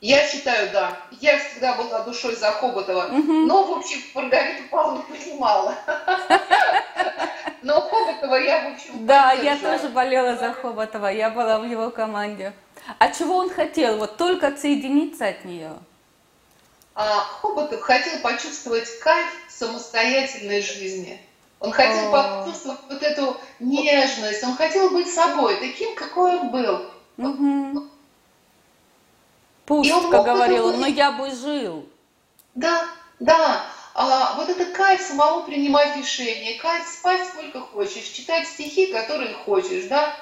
Я 0.00 0.26
считаю, 0.26 0.70
да. 0.72 0.96
Я 1.20 1.38
всегда 1.38 1.74
была 1.74 2.00
душой 2.00 2.34
за 2.34 2.50
Хоботова. 2.52 3.06
Угу. 3.06 3.32
Но, 3.46 3.64
в 3.64 3.78
общем, 3.78 3.98
Маргариту 4.14 4.68
Павловну 4.70 5.02
понимала. 5.02 5.74
Но 7.62 7.80
Хоботова 7.82 8.36
я, 8.36 8.70
в 8.70 8.72
общем, 8.72 9.06
Да, 9.06 9.32
я 9.32 9.56
тоже 9.58 9.90
болела 9.90 10.36
за 10.36 10.52
Хоботова. 10.54 11.08
Я 11.08 11.28
была 11.28 11.58
в 11.58 11.64
его 11.64 11.90
команде. 11.90 12.54
А 12.98 13.10
чего 13.10 13.36
он 13.36 13.50
хотел? 13.50 13.98
Вот 13.98 14.16
только 14.16 14.48
отсоединиться 14.48 15.28
от 15.28 15.44
нее? 15.44 15.72
А, 16.94 17.20
Хоботов 17.20 17.82
хотел 17.82 18.20
почувствовать 18.20 18.88
кайф 19.00 19.28
самостоятельной 19.48 20.62
жизни. 20.62 21.20
Он 21.60 21.72
хотел 21.72 22.10
почувствовать 22.10 22.80
вот 22.88 23.02
эту 23.02 23.36
нежность, 23.60 24.42
он 24.42 24.56
хотел 24.56 24.90
быть 24.90 25.12
собой, 25.12 25.56
таким, 25.56 25.94
какой 25.94 26.36
он 26.36 26.50
был. 26.50 26.90
Угу. 27.18 27.86
Пустка 29.66 30.22
говорила, 30.22 30.72
но 30.72 30.86
я 30.86 31.12
бы 31.12 31.30
жил. 31.30 31.86
Да, 32.54 32.86
да. 33.18 33.62
А, 33.92 34.34
вот 34.36 34.48
это 34.48 34.72
кайф 34.72 35.02
самому 35.02 35.44
принимать 35.44 35.96
решения, 35.96 36.58
кайф 36.58 36.86
спать 36.88 37.28
сколько 37.28 37.60
хочешь, 37.60 38.04
читать 38.04 38.48
стихи, 38.48 38.90
которые 38.90 39.34
хочешь, 39.34 39.86
да. 39.88 40.16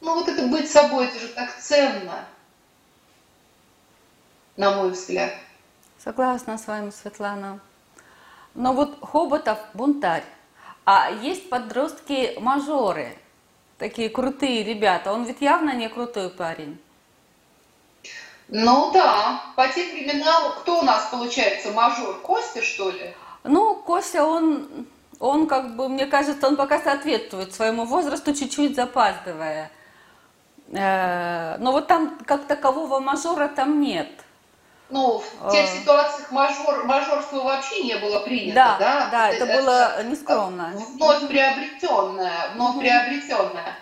Ну 0.00 0.14
вот 0.14 0.28
это 0.28 0.46
быть 0.46 0.70
собой, 0.70 1.06
это 1.06 1.18
же 1.18 1.28
так 1.28 1.58
ценно, 1.58 2.24
на 4.56 4.76
мой 4.76 4.90
взгляд. 4.90 5.34
Согласна 5.98 6.56
с 6.56 6.66
вами, 6.68 6.90
Светлана. 6.90 7.58
Но 8.54 8.72
вот 8.72 8.98
Хоботов 9.00 9.58
бунтарь. 9.74 10.24
А 10.84 11.10
есть 11.10 11.48
подростки-мажоры, 11.48 13.16
такие 13.78 14.08
крутые 14.08 14.64
ребята. 14.64 15.12
Он 15.12 15.24
ведь 15.24 15.40
явно 15.40 15.74
не 15.74 15.88
крутой 15.88 16.30
парень. 16.30 16.80
Ну 18.48 18.90
да, 18.92 19.40
по 19.56 19.66
тем 19.68 19.90
временам, 19.90 20.52
кто 20.60 20.80
у 20.80 20.82
нас 20.82 21.08
получается 21.10 21.70
мажор? 21.70 22.20
Костя, 22.20 22.62
что 22.62 22.90
ли? 22.90 23.14
Ну, 23.44 23.76
Костя, 23.76 24.24
он, 24.24 24.86
он 25.20 25.46
как 25.46 25.76
бы, 25.76 25.88
мне 25.88 26.06
кажется, 26.06 26.48
он 26.48 26.56
пока 26.56 26.80
соответствует 26.80 27.54
своему 27.54 27.84
возрасту, 27.84 28.34
чуть-чуть 28.34 28.76
запаздывая. 28.76 29.70
Э, 30.72 31.56
но 31.58 31.72
вот 31.72 31.86
там 31.86 32.18
как 32.26 32.46
такового 32.46 33.00
мажора 33.00 33.48
там 33.48 33.80
нет. 33.80 34.10
Ну, 34.92 35.22
в 35.40 35.50
тех 35.50 35.64
а... 35.64 35.66
ситуациях 35.80 36.30
мажор, 36.30 36.84
мажорство 36.84 37.40
вообще 37.40 37.82
не 37.82 37.96
было 37.96 38.20
принято, 38.20 38.54
да? 38.54 38.78
Да, 38.78 39.08
да, 39.10 39.30
это, 39.30 39.44
это 39.46 39.62
было 39.62 40.02
нескромно. 40.04 40.72
Вновь 40.96 41.26
приобретенное, 41.28 42.50
вновь 42.54 42.78
приобретенное. 42.78 43.78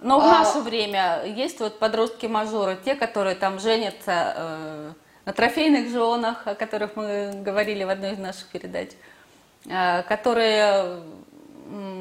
Но 0.00 0.18
в 0.18 0.24
а... 0.24 0.40
наше 0.40 0.58
время 0.58 1.22
есть 1.24 1.60
вот 1.60 1.78
подростки-мажоры, 1.78 2.76
те, 2.84 2.96
которые 2.96 3.36
там 3.36 3.60
женятся 3.60 4.34
э, 4.36 4.92
на 5.26 5.32
трофейных 5.32 5.88
женах, 5.90 6.44
о 6.48 6.56
которых 6.56 6.96
мы 6.96 7.30
говорили 7.34 7.84
в 7.84 7.90
одной 7.90 8.14
из 8.14 8.18
наших 8.18 8.48
передач, 8.48 8.90
э, 9.66 10.02
которые 10.02 10.64
э, 10.72 11.02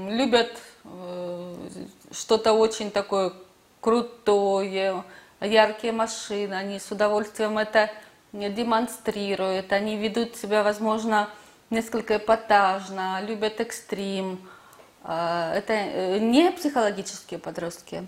любят 0.09 0.57
э, 0.83 1.55
что-то 2.11 2.53
очень 2.53 2.89
такое 2.89 3.33
крутое, 3.81 5.03
яркие 5.39 5.93
машины, 5.93 6.55
они 6.55 6.79
с 6.79 6.89
удовольствием 6.89 7.59
это 7.59 7.91
демонстрируют, 8.33 9.73
они 9.73 9.97
ведут 9.97 10.37
себя, 10.37 10.63
возможно, 10.63 11.29
несколько 11.69 12.17
эпатажно, 12.17 13.21
любят 13.21 13.59
экстрим. 13.59 14.47
А, 15.03 15.53
это 15.55 15.73
э, 15.73 16.19
не 16.19 16.51
психологические 16.51 17.39
подростки. 17.39 18.07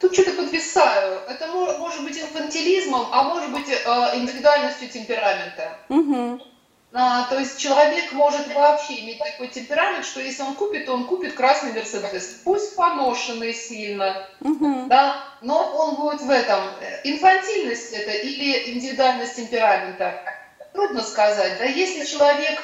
Тут 0.00 0.12
что-то 0.12 0.32
подвисаю. 0.32 1.20
Это 1.28 1.46
может 1.78 2.04
быть 2.04 2.18
инфантилизмом, 2.18 3.06
а 3.12 3.22
может 3.22 3.50
быть 3.52 3.68
э, 3.68 4.18
индивидуальностью 4.18 4.88
темперамента. 4.88 5.78
Угу. 5.88 6.40
А, 6.96 7.24
то 7.24 7.40
есть 7.40 7.58
человек 7.58 8.12
может 8.12 8.54
вообще 8.54 9.00
иметь 9.00 9.18
такой 9.18 9.48
темперамент, 9.48 10.06
что 10.06 10.20
если 10.20 10.44
он 10.44 10.54
купит, 10.54 10.86
то 10.86 10.92
он 10.92 11.08
купит 11.08 11.34
красный 11.34 11.72
Мерседес. 11.72 12.40
Пусть 12.44 12.76
поношенный 12.76 13.52
сильно, 13.52 14.28
угу. 14.40 14.86
да, 14.86 15.24
но 15.42 15.72
он 15.74 15.96
будет 15.96 16.20
в 16.20 16.30
этом. 16.30 16.60
Инфантильность 17.02 17.92
это 17.92 18.12
или 18.12 18.72
индивидуальность 18.72 19.34
темперамента? 19.34 20.20
Трудно 20.72 21.02
сказать. 21.02 21.58
Да, 21.58 21.64
если 21.64 22.04
человек 22.04 22.62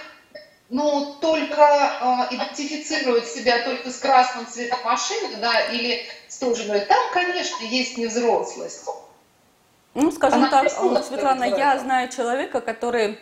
ну, 0.69 1.17
только 1.21 1.61
э, 2.31 2.35
идентифицирует 2.37 3.27
себя 3.27 3.65
только 3.65 3.91
с 3.91 3.99
красным 3.99 4.47
цветом 4.47 4.79
машины, 4.85 5.39
да, 5.41 5.59
или 5.73 6.07
с 6.29 6.39
той 6.39 6.55
там, 6.55 7.13
конечно, 7.13 7.65
есть 7.65 7.99
невзрослость. 7.99 8.89
Ну, 9.95 10.13
скажем 10.13 10.45
Она 10.45 10.51
так, 10.51 10.71
Светлана, 10.71 11.43
я 11.43 11.77
знаю 11.81 12.09
человека, 12.11 12.61
который 12.61 13.19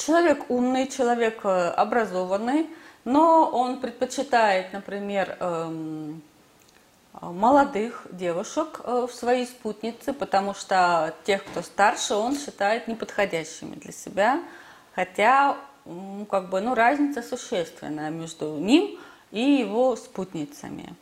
Человек 0.00 0.48
умный, 0.48 0.88
человек 0.88 1.40
э, 1.44 1.68
образованный, 1.68 2.70
но 3.04 3.50
он 3.50 3.80
предпочитает, 3.80 4.72
например, 4.72 5.36
эм, 5.40 6.22
молодых 7.20 8.06
девушек 8.10 8.80
э, 8.82 9.06
в 9.10 9.14
своей 9.14 9.44
спутнице, 9.44 10.14
потому 10.14 10.54
что 10.54 11.14
тех, 11.24 11.44
кто 11.44 11.60
старше, 11.60 12.14
он 12.14 12.34
считает 12.34 12.88
неподходящими 12.88 13.74
для 13.74 13.92
себя, 13.92 14.40
хотя 14.94 15.58
как 16.30 16.48
бы, 16.48 16.62
ну, 16.62 16.74
разница 16.74 17.22
существенная 17.22 18.08
между 18.08 18.56
ним 18.56 18.98
и 19.30 19.42
его 19.42 19.96
спутницами. 19.96 20.94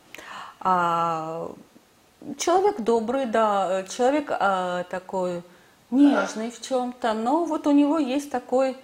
А, 0.59 1.49
человек 2.37 2.81
добрый, 2.81 3.27
да, 3.27 3.85
человек 3.89 4.27
а, 4.31 4.83
такой 4.89 5.41
нежный 5.89 6.51
в 6.51 6.61
чем-то, 6.61 7.13
но 7.13 7.45
вот 7.45 7.65
у 7.65 7.71
него 7.71 7.97
есть 7.97 8.29
такой 8.29 8.75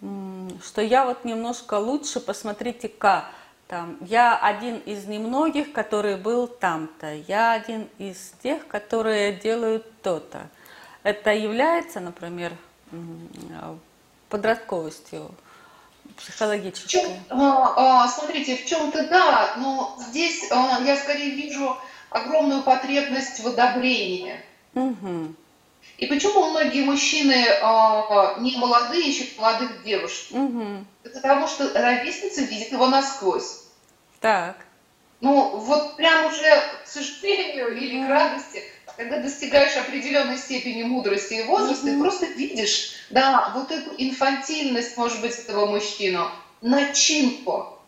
что 0.00 0.80
я 0.80 1.04
вот 1.04 1.24
немножко 1.24 1.74
лучше, 1.74 2.20
посмотрите-ка, 2.20 3.24
там, 3.66 3.98
я 4.00 4.38
один 4.38 4.78
из 4.78 5.04
немногих, 5.06 5.72
который 5.72 6.16
был 6.16 6.46
там-то, 6.46 7.12
я 7.14 7.52
один 7.52 7.88
из 7.98 8.32
тех, 8.42 8.66
которые 8.66 9.32
делают 9.32 10.00
то-то. 10.02 10.48
Это 11.02 11.32
является, 11.32 12.00
например, 12.00 12.52
подростковостью 14.28 15.30
психологической? 16.16 16.88
В 16.88 16.90
чем, 16.90 17.12
а, 17.30 18.04
а, 18.04 18.08
смотрите, 18.08 18.56
в 18.56 18.66
чем-то 18.66 19.06
да, 19.08 19.54
но 19.58 19.96
здесь 20.08 20.50
а, 20.50 20.80
я 20.82 20.96
скорее 20.96 21.30
вижу 21.30 21.76
огромную 22.10 22.62
потребность 22.62 23.40
в 23.40 23.48
одобрении. 23.48 24.40
Угу. 24.74 25.34
И 25.98 26.06
почему 26.06 26.50
многие 26.50 26.84
мужчины 26.84 27.34
э, 27.34 28.40
не 28.40 28.56
молодые 28.56 29.08
ищут 29.08 29.36
молодых 29.36 29.82
девушек? 29.82 30.28
Угу. 30.30 30.84
Это 31.02 31.20
потому 31.20 31.48
что 31.48 31.72
ровесница 31.74 32.42
видит 32.42 32.70
его 32.70 32.86
насквозь. 32.86 33.64
Так. 34.20 34.56
Ну, 35.20 35.56
вот 35.56 35.96
прям 35.96 36.26
уже, 36.26 36.62
к 36.84 36.86
сожалению 36.86 37.76
или 37.76 38.04
к 38.04 38.08
радости, 38.08 38.62
когда 38.96 39.18
достигаешь 39.18 39.76
определенной 39.76 40.38
степени 40.38 40.84
мудрости 40.84 41.34
и 41.34 41.42
возраста, 41.42 41.88
mm-hmm. 41.88 41.94
ты 41.94 42.00
просто 42.00 42.26
видишь, 42.26 42.92
да, 43.10 43.52
вот 43.54 43.70
эту 43.72 43.90
инфантильность, 43.98 44.96
может 44.96 45.20
быть, 45.20 45.36
этого 45.36 45.66
мужчину, 45.66 46.30
начинку. 46.60 47.78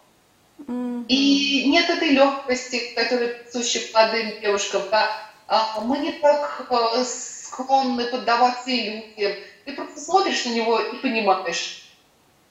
Mm-hmm. 0.59 1.07
И 1.07 1.71
нет 1.71 1.88
этой 1.88 2.11
легкости, 2.11 2.93
которая 2.97 3.35
присуща 3.35 3.81
молодым 3.95 4.40
девушкам. 4.40 4.83
Да? 4.90 5.09
А 5.47 5.81
мы 5.81 5.99
не 5.99 6.12
так 6.12 6.67
э, 6.69 7.05
склонны 7.50 8.07
поддаваться 8.07 8.71
иллюзиям. 8.71 9.33
Ты 9.64 9.73
просто 9.73 10.00
смотришь 10.00 10.45
на 10.45 10.50
него 10.50 10.80
и 10.80 10.97
понимаешь. 10.97 11.83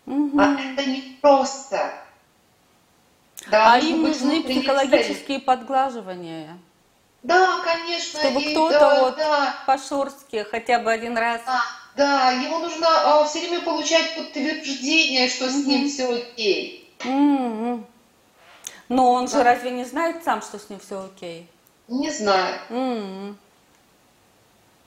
Mm-hmm. 0.06 0.40
А 0.40 0.74
это 0.74 0.90
не 0.90 1.18
просто. 1.22 1.94
Да, 3.50 3.74
а 3.74 3.80
им 3.80 4.04
нужны 4.04 4.44
психологические 4.44 5.40
подглаживания. 5.40 6.58
Да, 7.24 7.60
конечно. 7.64 8.20
Чтобы 8.20 8.42
кто-то 8.42 8.80
да, 8.80 9.02
вот 9.02 9.18
да. 9.18 9.56
по-шорстке 9.66 10.44
хотя 10.46 10.80
бы 10.80 10.92
один 10.92 11.18
раз. 11.18 11.42
Да, 11.46 11.62
да 11.96 12.32
ему 12.32 12.60
нужно 12.60 12.88
а, 12.88 13.26
все 13.26 13.40
время 13.40 13.62
получать 13.62 14.16
подтверждение, 14.16 15.30
что 15.30 15.46
mm-hmm. 15.46 15.64
с 15.64 15.66
ним 15.66 15.90
все 15.90 16.16
окей. 16.16 16.94
Mm-hmm. 17.00 17.84
Но 18.90 19.12
он 19.12 19.26
да. 19.26 19.32
же 19.32 19.44
разве 19.44 19.72
не 19.72 19.86
знает 19.86 20.24
сам, 20.24 20.42
что 20.42 20.60
с 20.60 20.70
ним 20.70 20.80
все 20.80 21.06
окей? 21.06 21.48
Не 21.88 22.10
знает. 22.10 22.62
Mm-hmm. 22.70 23.36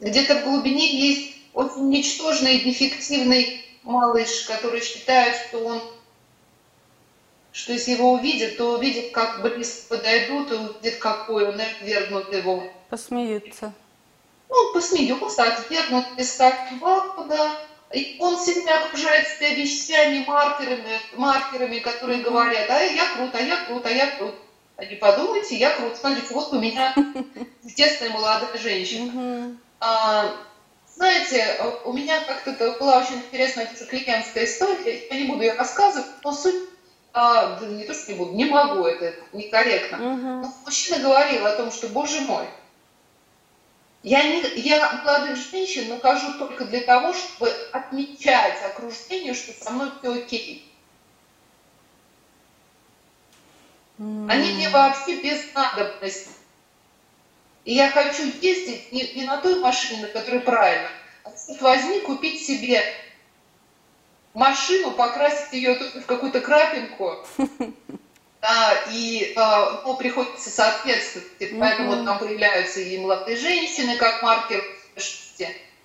Где-то 0.02 0.40
в 0.40 0.44
глубине 0.44 0.98
есть 0.98 1.36
очень 1.54 1.88
ничтожный, 1.88 2.58
дефективный 2.58 3.64
малыш, 3.84 4.46
который 4.48 4.82
считает, 4.82 5.36
что 5.46 5.64
он 5.64 5.80
что 7.52 7.74
если 7.74 7.92
его 7.92 8.14
увидят, 8.14 8.56
то 8.56 8.78
увидят, 8.78 9.12
как 9.12 9.42
близко 9.42 9.96
подойдут, 9.96 10.50
и 10.50 10.54
увидят, 10.54 10.96
какой 10.98 11.46
он, 11.46 11.60
и 11.60 11.62
отвергнут 11.62 12.32
его. 12.32 12.64
Посмеются. 12.88 13.74
Ну, 14.48 14.72
посмеются, 14.72 15.44
отвергнут, 15.44 16.06
листать 16.16 16.70
да. 17.28 17.58
И 17.92 18.16
он 18.18 18.42
время 18.42 18.84
окружает 18.84 19.28
себя 19.28 19.54
вещами, 19.54 20.24
маркерами, 20.26 20.98
маркерами, 21.14 21.78
которые 21.78 22.22
говорят, 22.22 22.68
а 22.70 22.80
я 22.80 23.14
крут, 23.14 23.34
а 23.34 23.40
я 23.40 23.64
крут, 23.66 23.86
а 23.86 23.90
я 23.90 24.10
крут. 24.16 24.34
А 24.76 24.84
не 24.86 24.96
подумайте, 24.96 25.56
я 25.56 25.76
крут. 25.76 25.96
Смотрите, 25.96 26.32
вот 26.34 26.54
у 26.54 26.58
меня 26.58 26.94
естественная 27.62 28.14
молодая 28.14 28.58
женщина. 28.58 29.58
А, 29.84 30.32
знаете, 30.94 31.60
у 31.84 31.92
меня 31.92 32.20
как-то 32.20 32.76
была 32.78 32.98
очень 32.98 33.16
интересная 33.16 33.66
тоже 33.66 33.84
клиентская 33.86 34.44
история, 34.44 35.08
я 35.10 35.16
не 35.16 35.26
буду 35.26 35.42
ее 35.42 35.54
рассказывать, 35.54 36.06
но 36.22 36.32
суть 36.32 36.68
а, 37.12 37.58
да 37.58 37.66
не 37.66 37.84
то, 37.84 37.92
что 37.92 38.12
не 38.12 38.18
буду, 38.18 38.32
не 38.32 38.44
могу, 38.44 38.86
это 38.86 39.12
некорректно. 39.32 39.96
Угу. 39.96 40.26
Но 40.26 40.54
мужчина 40.64 41.00
говорил 41.00 41.44
о 41.46 41.56
том, 41.56 41.72
что, 41.72 41.88
боже 41.88 42.20
мой, 42.20 42.46
я, 44.04 44.22
не, 44.22 44.40
я 44.60 45.02
молодых 45.04 45.36
женщин 45.36 45.88
нахожу 45.88 46.38
только 46.38 46.64
для 46.66 46.82
того, 46.82 47.12
чтобы 47.12 47.50
отмечать 47.72 48.62
окружению, 48.64 49.34
что 49.34 49.52
со 49.52 49.72
мной 49.72 49.90
все 49.98 50.14
окей. 50.14 50.72
Они 53.98 54.52
мне 54.52 54.68
вообще 54.68 55.20
без 55.20 55.52
надобности. 55.52 56.30
И 57.64 57.74
я 57.74 57.90
хочу 57.90 58.24
ездить 58.40 58.92
не, 58.92 59.12
не 59.14 59.24
на 59.24 59.36
той 59.38 59.60
машине, 59.60 60.02
на 60.02 60.08
которой 60.08 60.40
правильно, 60.40 60.88
а 61.24 61.30
возьми 61.60 62.00
купить 62.00 62.44
себе 62.44 62.82
машину, 64.34 64.90
покрасить 64.92 65.52
ее 65.52 65.74
в 65.74 66.06
какую-то 66.06 66.40
крапинку, 66.40 67.24
да, 68.40 68.74
и 68.90 69.32
а, 69.36 69.82
ну, 69.84 69.96
приходится 69.96 70.50
соответствовать. 70.50 71.28
Поэтому 71.58 72.04
там 72.04 72.18
появляются 72.18 72.80
и 72.80 72.98
молодые 72.98 73.36
женщины, 73.36 73.96
как 73.96 74.22
маркер 74.22 74.62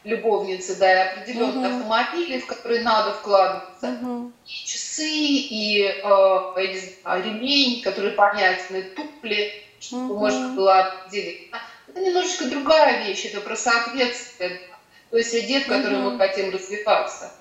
любовницы, 0.03 0.75
да, 0.75 0.91
и 0.91 1.07
определенные 1.09 1.69
uh-huh. 1.69 1.75
автомобили, 1.75 2.39
в 2.39 2.45
которые 2.45 2.81
надо 2.81 3.13
вкладываться, 3.13 3.87
uh-huh. 3.87 4.31
и 4.45 4.65
часы, 4.65 5.09
и 5.09 5.81
э, 5.83 6.53
ремень, 6.55 7.81
который 7.81 8.11
понятны, 8.11 8.83
тупли, 8.83 9.66
чтобы 9.79 10.13
uh-huh. 10.13 10.17
можно 10.17 10.49
было 10.49 10.79
определить. 10.79 11.51
Это 11.87 11.99
немножечко 11.99 12.45
другая 12.45 13.07
вещь, 13.07 13.25
это 13.25 13.41
про 13.41 13.55
соответствие. 13.55 14.61
То 15.09 15.17
есть 15.17 15.33
в 15.33 15.67
котором 15.67 16.07
uh-huh. 16.07 16.11
мы 16.11 16.17
хотим 16.17 16.53
развиваться. 16.53 17.31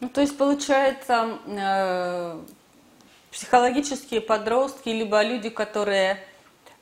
Ну, 0.00 0.08
то 0.08 0.20
есть, 0.20 0.38
получается, 0.38 1.38
э, 1.46 2.40
психологические 3.32 4.20
подростки, 4.20 4.90
либо 4.90 5.20
люди, 5.22 5.50
которые, 5.50 6.24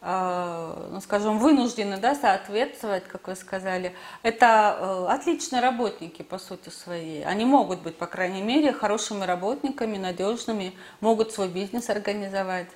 э, 0.03 0.89
ну, 0.91 1.01
скажем, 1.01 1.39
вынуждены 1.39 1.97
да, 1.97 2.15
соответствовать, 2.15 3.05
как 3.05 3.27
вы 3.29 3.35
сказали, 3.35 3.95
это 4.23 4.77
э, 4.79 5.07
отличные 5.09 5.63
работники, 5.63 6.21
по 6.21 6.39
сути 6.39 6.69
своей. 6.69 7.25
Они 7.25 7.47
могут 7.47 7.81
быть, 7.81 7.97
по 7.97 8.07
крайней 8.07 8.43
мере, 8.43 8.75
хорошими 8.75 9.25
работниками, 9.25 9.97
надежными, 9.97 10.75
могут 11.01 11.33
свой 11.33 11.49
бизнес 11.49 11.89
организовать. 11.89 12.69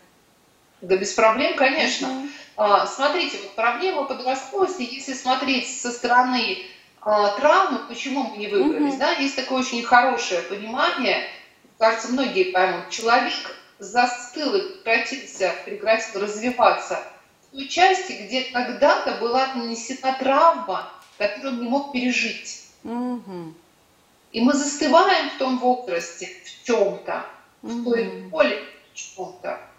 Да 0.81 0.97
без 0.97 1.13
проблем, 1.13 1.57
конечно. 1.57 2.07
Mm-hmm. 2.57 2.87
Смотрите, 2.87 3.39
вот 3.43 3.55
проблема 3.55 4.05
подростковости, 4.05 4.83
если 4.83 5.15
смотреть 5.15 5.81
со 5.81 5.91
стороны 5.91 6.59
а, 7.03 7.31
травмы, 7.39 7.81
почему 7.89 8.25
мы 8.25 8.37
не 8.37 8.49
выбрались, 8.49 8.95
mm-hmm. 8.95 8.99
да, 8.99 9.13
есть 9.13 9.37
такое 9.37 9.61
очень 9.61 9.83
хорошее 9.83 10.43
понимание, 10.43 11.27
кажется, 11.79 12.09
многие 12.09 12.53
поймут, 12.53 12.91
человек 12.91 13.57
застыл 13.79 14.55
и 14.55 14.61
прекратился, 14.61 15.55
прекратил 15.65 16.21
развиваться 16.21 17.03
в 17.49 17.57
той 17.57 17.69
части, 17.69 18.13
где 18.13 18.43
когда-то 18.43 19.17
была 19.17 19.55
нанесена 19.55 20.17
травма, 20.19 20.93
которую 21.17 21.55
он 21.55 21.61
не 21.63 21.69
мог 21.69 21.93
пережить. 21.93 22.67
Mm-hmm. 22.85 23.55
И 24.33 24.41
мы 24.43 24.53
застываем 24.53 25.31
в 25.31 25.39
том 25.39 25.59
возрасте, 25.59 26.29
в 26.45 26.67
чем-то, 26.67 27.25
mm-hmm. 27.63 27.69
в 27.69 27.85
той 27.85 28.05
боли, 28.29 28.63
в 28.93 28.97
чем-то. 28.97 29.70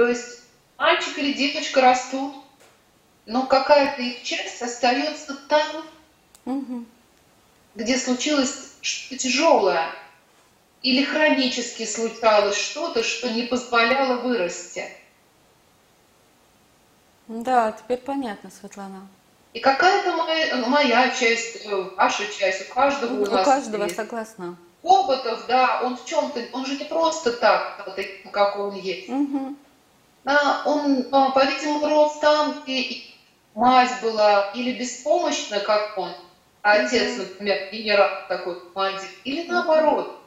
То 0.00 0.08
есть 0.08 0.40
мальчик 0.78 1.18
или 1.18 1.34
девочка 1.34 1.82
растут, 1.82 2.34
но 3.26 3.46
какая-то 3.46 4.00
их 4.00 4.22
часть 4.22 4.62
остается 4.62 5.36
там, 5.46 5.84
угу. 6.46 6.86
где 7.74 7.98
случилось 7.98 8.72
что-то 8.80 9.18
тяжелое 9.18 9.92
или 10.80 11.04
хронически 11.04 11.84
случалось 11.84 12.56
что-то, 12.56 13.02
что 13.02 13.28
не 13.28 13.42
позволяло 13.42 14.22
вырасти. 14.22 14.88
Да, 17.28 17.72
теперь 17.72 17.98
понятно, 17.98 18.50
Светлана. 18.50 19.06
И 19.52 19.60
какая-то 19.60 20.16
моя, 20.16 20.56
моя 20.66 21.10
часть, 21.10 21.66
э, 21.66 21.76
ваша 21.94 22.26
часть, 22.32 22.70
у 22.70 22.72
каждого 22.72 23.20
у, 23.20 23.22
у 23.24 23.26
нас 23.30 23.44
каждого, 23.44 23.84
есть. 23.84 23.96
согласна. 23.96 24.56
Опытов, 24.82 25.44
да, 25.46 25.82
он 25.82 25.98
в 25.98 26.06
чем-то, 26.06 26.42
он 26.54 26.64
же 26.64 26.78
не 26.78 26.84
просто 26.84 27.32
так, 27.32 27.86
как 28.32 28.58
он 28.58 28.76
есть. 28.76 29.10
Угу. 29.10 29.56
Он, 30.24 31.06
а, 31.12 31.30
по-видимому, 31.30 31.88
рос 31.88 32.18
там, 32.20 32.62
где 32.62 33.02
мать 33.54 33.90
была 34.02 34.50
или 34.54 34.78
беспомощна, 34.78 35.60
как 35.60 35.96
он, 35.96 36.12
а 36.62 36.72
отец, 36.72 37.16
например, 37.16 37.70
генерал 37.72 38.10
такой 38.28 38.60
командир, 38.60 39.08
или 39.24 39.46
наоборот. 39.46 40.18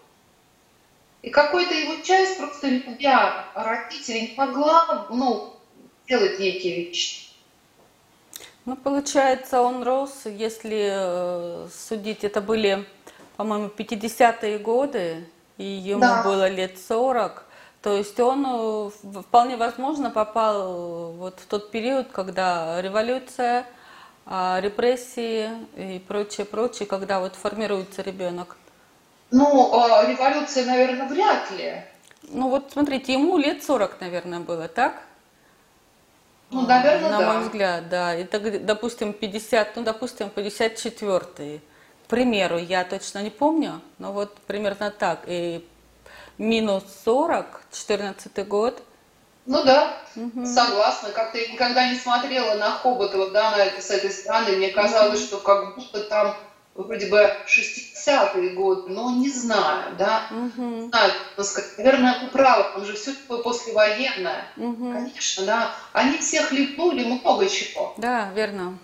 И 1.21 1.29
какой-то 1.29 1.73
его 1.73 2.01
часть 2.03 2.37
просто 2.37 2.67
любя 2.67 3.45
родители 3.55 4.19
не 4.19 4.33
могла, 4.35 5.07
ну, 5.09 5.53
делать 6.07 6.39
некие 6.39 6.85
вещи. 6.85 7.27
Ну, 8.65 8.75
получается, 8.75 9.61
он 9.61 9.83
рос, 9.83 10.21
если 10.25 10.89
э, 10.91 11.67
судить, 11.69 12.23
это 12.23 12.41
были, 12.41 12.85
по-моему, 13.37 13.67
50-е 13.67 14.57
годы, 14.57 15.25
и 15.57 15.63
ему 15.65 16.01
да. 16.01 16.23
было 16.23 16.49
лет 16.49 16.77
40. 16.79 17.45
То 17.83 17.97
есть 17.97 18.17
он 18.21 18.45
э, 18.47 18.89
вполне 19.19 19.57
возможно 19.57 20.09
попал 20.09 20.55
э, 20.55 21.11
вот 21.17 21.39
в 21.41 21.45
тот 21.47 21.69
период, 21.69 22.07
когда 22.13 22.81
революция 22.81 23.65
а, 24.25 24.61
репрессии 24.61 25.49
и 25.75 25.99
прочее, 25.99 26.45
прочее, 26.45 26.87
когда 26.87 27.19
вот 27.19 27.35
формируется 27.35 28.01
ребенок? 28.01 28.55
Ну, 29.31 29.73
а, 29.73 30.05
революция, 30.05 30.65
наверное, 30.65 31.09
вряд 31.09 31.51
ли. 31.51 31.83
Ну 32.29 32.47
вот 32.47 32.71
смотрите, 32.71 33.11
ему 33.11 33.37
лет 33.37 33.61
40, 33.65 33.99
наверное, 33.99 34.39
было, 34.39 34.69
так? 34.69 35.01
Ну, 36.51 36.61
наверное, 36.61 37.09
На 37.09 37.19
да. 37.19 37.33
мой 37.33 37.43
взгляд, 37.43 37.89
да. 37.89 38.15
Это, 38.15 38.39
допустим, 38.59 39.11
50, 39.11 39.75
ну, 39.75 39.83
допустим, 39.83 40.29
54 40.29 41.59
К 42.05 42.07
примеру, 42.07 42.57
я 42.57 42.85
точно 42.85 43.21
не 43.21 43.29
помню, 43.29 43.81
но 43.97 44.13
вот 44.13 44.33
примерно 44.47 44.89
так. 44.89 45.23
И 45.27 45.65
минус 46.37 46.83
40, 47.05 47.61
14 47.71 48.47
год, 48.47 48.81
Ну 49.45 49.63
да, 49.63 49.97
угу. 50.15 50.45
согласна. 50.45 51.09
Как-то 51.09 51.37
я 51.37 51.51
никогда 51.51 51.89
не 51.89 51.97
смотрела 51.97 52.55
на 52.55 52.71
Хоботова, 52.71 53.29
да, 53.31 53.51
на 53.51 53.57
это 53.57 53.81
с 53.81 53.89
этой 53.89 54.09
стороны. 54.09 54.55
Мне 54.55 54.69
казалось, 54.69 55.19
угу. 55.19 55.27
что 55.27 55.37
как 55.39 55.75
будто 55.75 56.01
там 56.01 56.35
вроде 56.75 57.07
бы 57.07 57.29
60-е 57.45 58.49
годы, 58.51 58.89
но 58.89 59.11
не 59.11 59.29
знаю, 59.29 59.95
да. 59.97 60.27
Угу. 60.31 60.89
Знаю, 60.89 61.13
наверное, 61.77 62.19
вы 62.21 62.27
правы, 62.27 62.65
он 62.75 62.85
же 62.85 62.93
все 62.93 63.13
такое 63.13 63.43
послевоенное. 63.43 64.45
Угу. 64.57 64.93
Конечно, 64.93 65.45
да. 65.45 65.75
Они 65.91 66.17
всех 66.17 66.47
хлебнули 66.47 67.03
много 67.03 67.47
чего. 67.49 67.93
Да, 67.97 68.31
верно. 68.33 68.77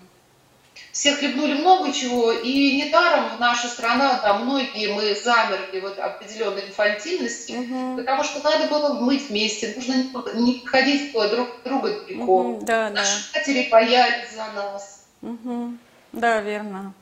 Все 0.92 1.14
хлебнули 1.14 1.54
много 1.54 1.92
чего, 1.92 2.32
и 2.32 2.82
недаром 2.82 3.38
наша 3.38 3.68
страна, 3.68 4.20
да, 4.22 4.34
многие 4.34 4.92
мы 4.92 5.14
замерли 5.14 5.78
вот 5.78 5.98
определенной 5.98 6.66
инфантильности, 6.66 7.52
угу. 7.52 7.96
потому 7.98 8.24
что 8.24 8.42
надо 8.42 8.66
было 8.66 8.94
быть 8.94 9.28
вместе, 9.28 9.72
нужно 9.76 10.04
не 10.34 10.66
ходить 10.66 11.12
друг 11.12 11.48
друга 11.64 12.00
далеко. 12.00 12.24
Угу, 12.24 12.64
да, 12.64 12.90
Наши 12.90 13.32
да. 13.32 13.38
матери 13.38 13.68
боялись 13.70 14.32
за 14.34 14.46
нас. 14.52 15.06
Угу. 15.22 15.74
Да, 16.12 16.40
верно. 16.40 16.92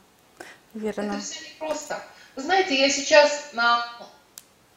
Верно. 0.74 1.12
Это 1.12 1.20
все 1.20 1.40
непросто. 1.46 2.03
Вы 2.37 2.42
знаете, 2.42 2.79
я 2.79 2.90
сейчас 2.90 3.51
на... 3.55 3.85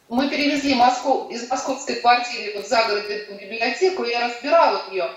Мы 0.08 0.28
перевезли 0.28 0.74
Москву 0.74 1.28
из 1.28 1.48
московской 1.48 1.96
квартиры 1.96 2.54
вот 2.56 2.66
за 2.66 2.82
город 2.84 3.04
эту 3.08 3.34
библиотеку, 3.34 4.04
я 4.04 4.28
разбирала 4.28 4.90
ее. 4.90 5.10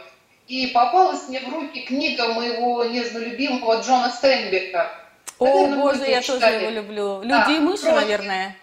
И 0.47 0.67
попалась 0.67 1.27
мне 1.27 1.39
в 1.39 1.49
руки 1.49 1.81
книга 1.81 2.33
моего 2.33 2.83
нежно-любимого 2.83 3.81
Джона 3.81 4.11
Стейнбека. 4.11 4.91
О, 5.39 5.45
Наверное, 5.45 5.77
боже, 5.79 6.05
я 6.05 6.21
читали. 6.21 6.39
тоже 6.39 6.53
его 6.53 6.69
люблю. 6.69 7.21
Люди 7.21 7.29
да, 7.29 7.51
и 7.51 7.59
мыши, 7.59 7.83
против. 7.83 8.01
наверное. 8.01 8.57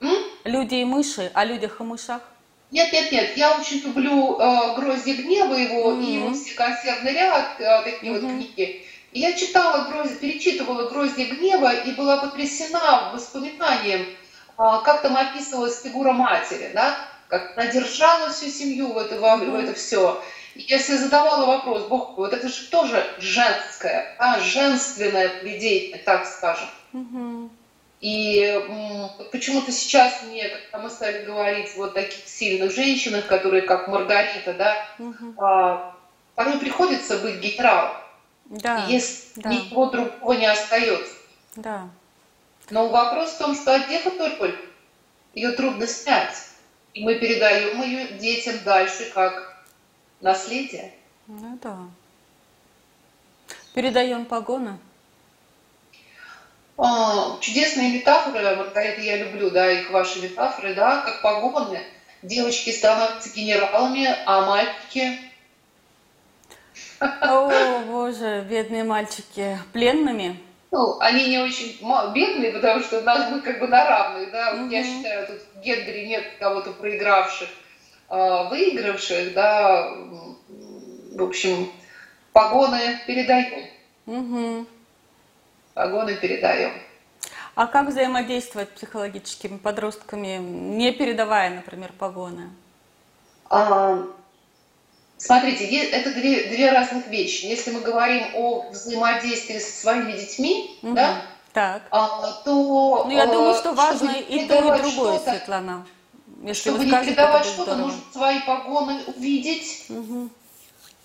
М? 0.00 0.16
Люди 0.44 0.74
и 0.74 0.84
мыши, 0.84 1.30
о 1.32 1.44
людях 1.44 1.80
и 1.80 1.82
мышах. 1.84 2.22
Нет, 2.70 2.92
нет, 2.92 3.10
нет, 3.10 3.36
я 3.36 3.58
очень 3.58 3.80
люблю 3.80 4.38
э, 4.38 4.74
«Грозди 4.76 5.10
гнева» 5.10 5.54
его 5.54 5.92
mm-hmm. 5.92 6.04
и 6.04 6.12
его 6.14 6.32
все 6.34 6.54
консервный 6.54 7.12
ряд, 7.12 7.60
э, 7.60 7.82
такие 7.82 8.12
mm-hmm. 8.12 8.20
вот 8.20 8.30
книги. 8.30 8.86
И 9.12 9.20
я 9.20 9.32
читала, 9.32 9.90
гроз... 9.90 10.10
перечитывала 10.20 10.88
«Грозди 10.88 11.22
гнева» 11.22 11.72
и 11.72 11.92
была 11.92 12.18
потрясена 12.18 13.10
воспоминанием, 13.12 14.02
э, 14.02 14.06
как 14.56 15.02
там 15.02 15.16
описывалась 15.16 15.82
фигура 15.82 16.12
матери, 16.12 16.70
да, 16.72 16.96
как 17.26 17.56
она 17.56 17.66
держала 17.66 18.30
всю 18.30 18.48
семью 18.48 18.92
в 18.92 18.98
это, 18.98 19.18
в 19.18 19.54
это 19.56 19.74
все. 19.74 20.22
И 20.60 20.66
я 20.68 20.78
себе 20.78 20.98
задавала 20.98 21.46
вопрос, 21.46 21.86
Бог, 21.88 22.18
вот 22.18 22.34
это 22.34 22.46
же 22.48 22.66
тоже 22.66 23.02
женское, 23.18 24.14
а 24.18 24.38
женственное 24.40 25.30
поведение, 25.30 25.96
так 25.96 26.26
скажем. 26.26 26.68
Угу. 26.92 27.50
И 28.02 29.08
почему-то 29.32 29.72
сейчас 29.72 30.22
мне, 30.24 30.50
когда 30.50 30.78
мы 30.84 30.90
стали 30.90 31.24
говорить 31.24 31.74
вот 31.76 31.94
таких 31.94 32.28
сильных 32.28 32.74
женщинах, 32.74 33.26
которые 33.26 33.62
как 33.62 33.88
Маргарита, 33.88 34.52
да, 34.52 34.86
угу. 34.98 35.34
а, 35.38 35.96
порой 36.34 36.58
приходится 36.58 37.16
быть 37.16 37.40
генералом. 37.40 37.96
Да, 38.44 38.84
если 38.86 39.40
да. 39.40 39.48
ничего 39.48 39.86
другого 39.86 40.34
не 40.34 40.46
остается. 40.46 41.14
Да. 41.56 41.88
Но 42.68 42.88
вопрос 42.88 43.30
в 43.30 43.38
том, 43.38 43.54
что 43.54 43.74
одета 43.74 44.10
только 44.10 44.56
ее 45.32 45.52
трудно 45.52 45.86
снять. 45.86 46.36
И 46.92 47.02
мы 47.02 47.14
передаем 47.14 47.80
ее 47.80 48.18
детям 48.18 48.56
дальше 48.62 49.10
как 49.14 49.49
наследие. 50.20 50.92
Ну 51.26 51.58
да. 51.62 51.76
Передаем 53.74 54.24
погоны. 54.24 54.78
А, 56.76 57.38
чудесные 57.40 57.92
метафоры, 57.92 58.56
Маргарита, 58.56 59.00
я 59.02 59.18
люблю, 59.18 59.50
да, 59.50 59.70
их 59.70 59.90
ваши 59.90 60.20
метафоры, 60.22 60.74
да, 60.74 61.02
как 61.02 61.22
погоны. 61.22 61.82
Девочки 62.22 62.70
становятся 62.70 63.30
генералами, 63.30 64.08
а 64.26 64.46
мальчики... 64.46 65.18
О, 67.00 67.80
боже, 67.86 68.46
бедные 68.48 68.84
мальчики, 68.84 69.58
пленными. 69.72 70.38
Ну, 70.70 70.98
они 71.00 71.28
не 71.28 71.38
очень 71.38 71.78
бедные, 72.14 72.52
потому 72.52 72.80
что 72.82 72.98
у 72.98 73.02
нас 73.02 73.30
мы 73.30 73.40
как 73.40 73.58
бы 73.58 73.68
на 73.68 73.84
равных, 73.84 74.30
да. 74.30 74.54
Угу. 74.54 74.70
Я 74.70 74.84
считаю, 74.84 75.26
тут 75.26 75.40
в 75.54 75.60
Гендере 75.60 76.06
нет 76.06 76.24
кого-то 76.38 76.72
проигравших. 76.72 77.48
А, 78.10 78.48
выигравших, 78.48 79.34
да, 79.34 79.88
в 81.12 81.22
общем, 81.22 81.70
погоны 82.32 82.98
передаем. 83.06 83.66
Угу. 84.06 84.66
Погоны 85.74 86.16
передаем. 86.16 86.72
А 87.54 87.68
как 87.68 87.86
взаимодействовать 87.86 88.70
психологическими 88.70 89.58
подростками, 89.58 90.38
не 90.38 90.90
передавая, 90.92 91.50
например, 91.50 91.92
погоны? 91.96 92.50
А, 93.48 94.02
смотрите, 95.16 95.66
это 95.90 96.12
две, 96.12 96.48
две 96.48 96.72
разных 96.72 97.06
вещи. 97.06 97.46
Если 97.46 97.70
мы 97.70 97.80
говорим 97.80 98.24
о 98.34 98.70
взаимодействии 98.70 99.60
со 99.60 99.82
своими 99.82 100.12
детьми, 100.12 100.76
угу. 100.82 100.94
да, 100.94 101.22
так. 101.52 101.82
А, 101.92 102.42
то... 102.44 103.04
Ну, 103.04 103.10
я 103.10 103.26
думаю, 103.26 103.54
что 103.54 103.72
важно 103.72 104.10
и 104.10 104.48
то, 104.48 104.74
и 104.74 104.82
другое, 104.82 105.20
Светлана. 105.20 105.86
Если 106.40 106.70
Чтобы 106.70 106.84
не 106.84 106.90
передавать 106.90 107.44
что-то, 107.44 107.76
нужно 107.76 108.00
свои 108.12 108.40
погоны 108.40 109.02
увидеть 109.06 109.84
угу. 109.90 110.30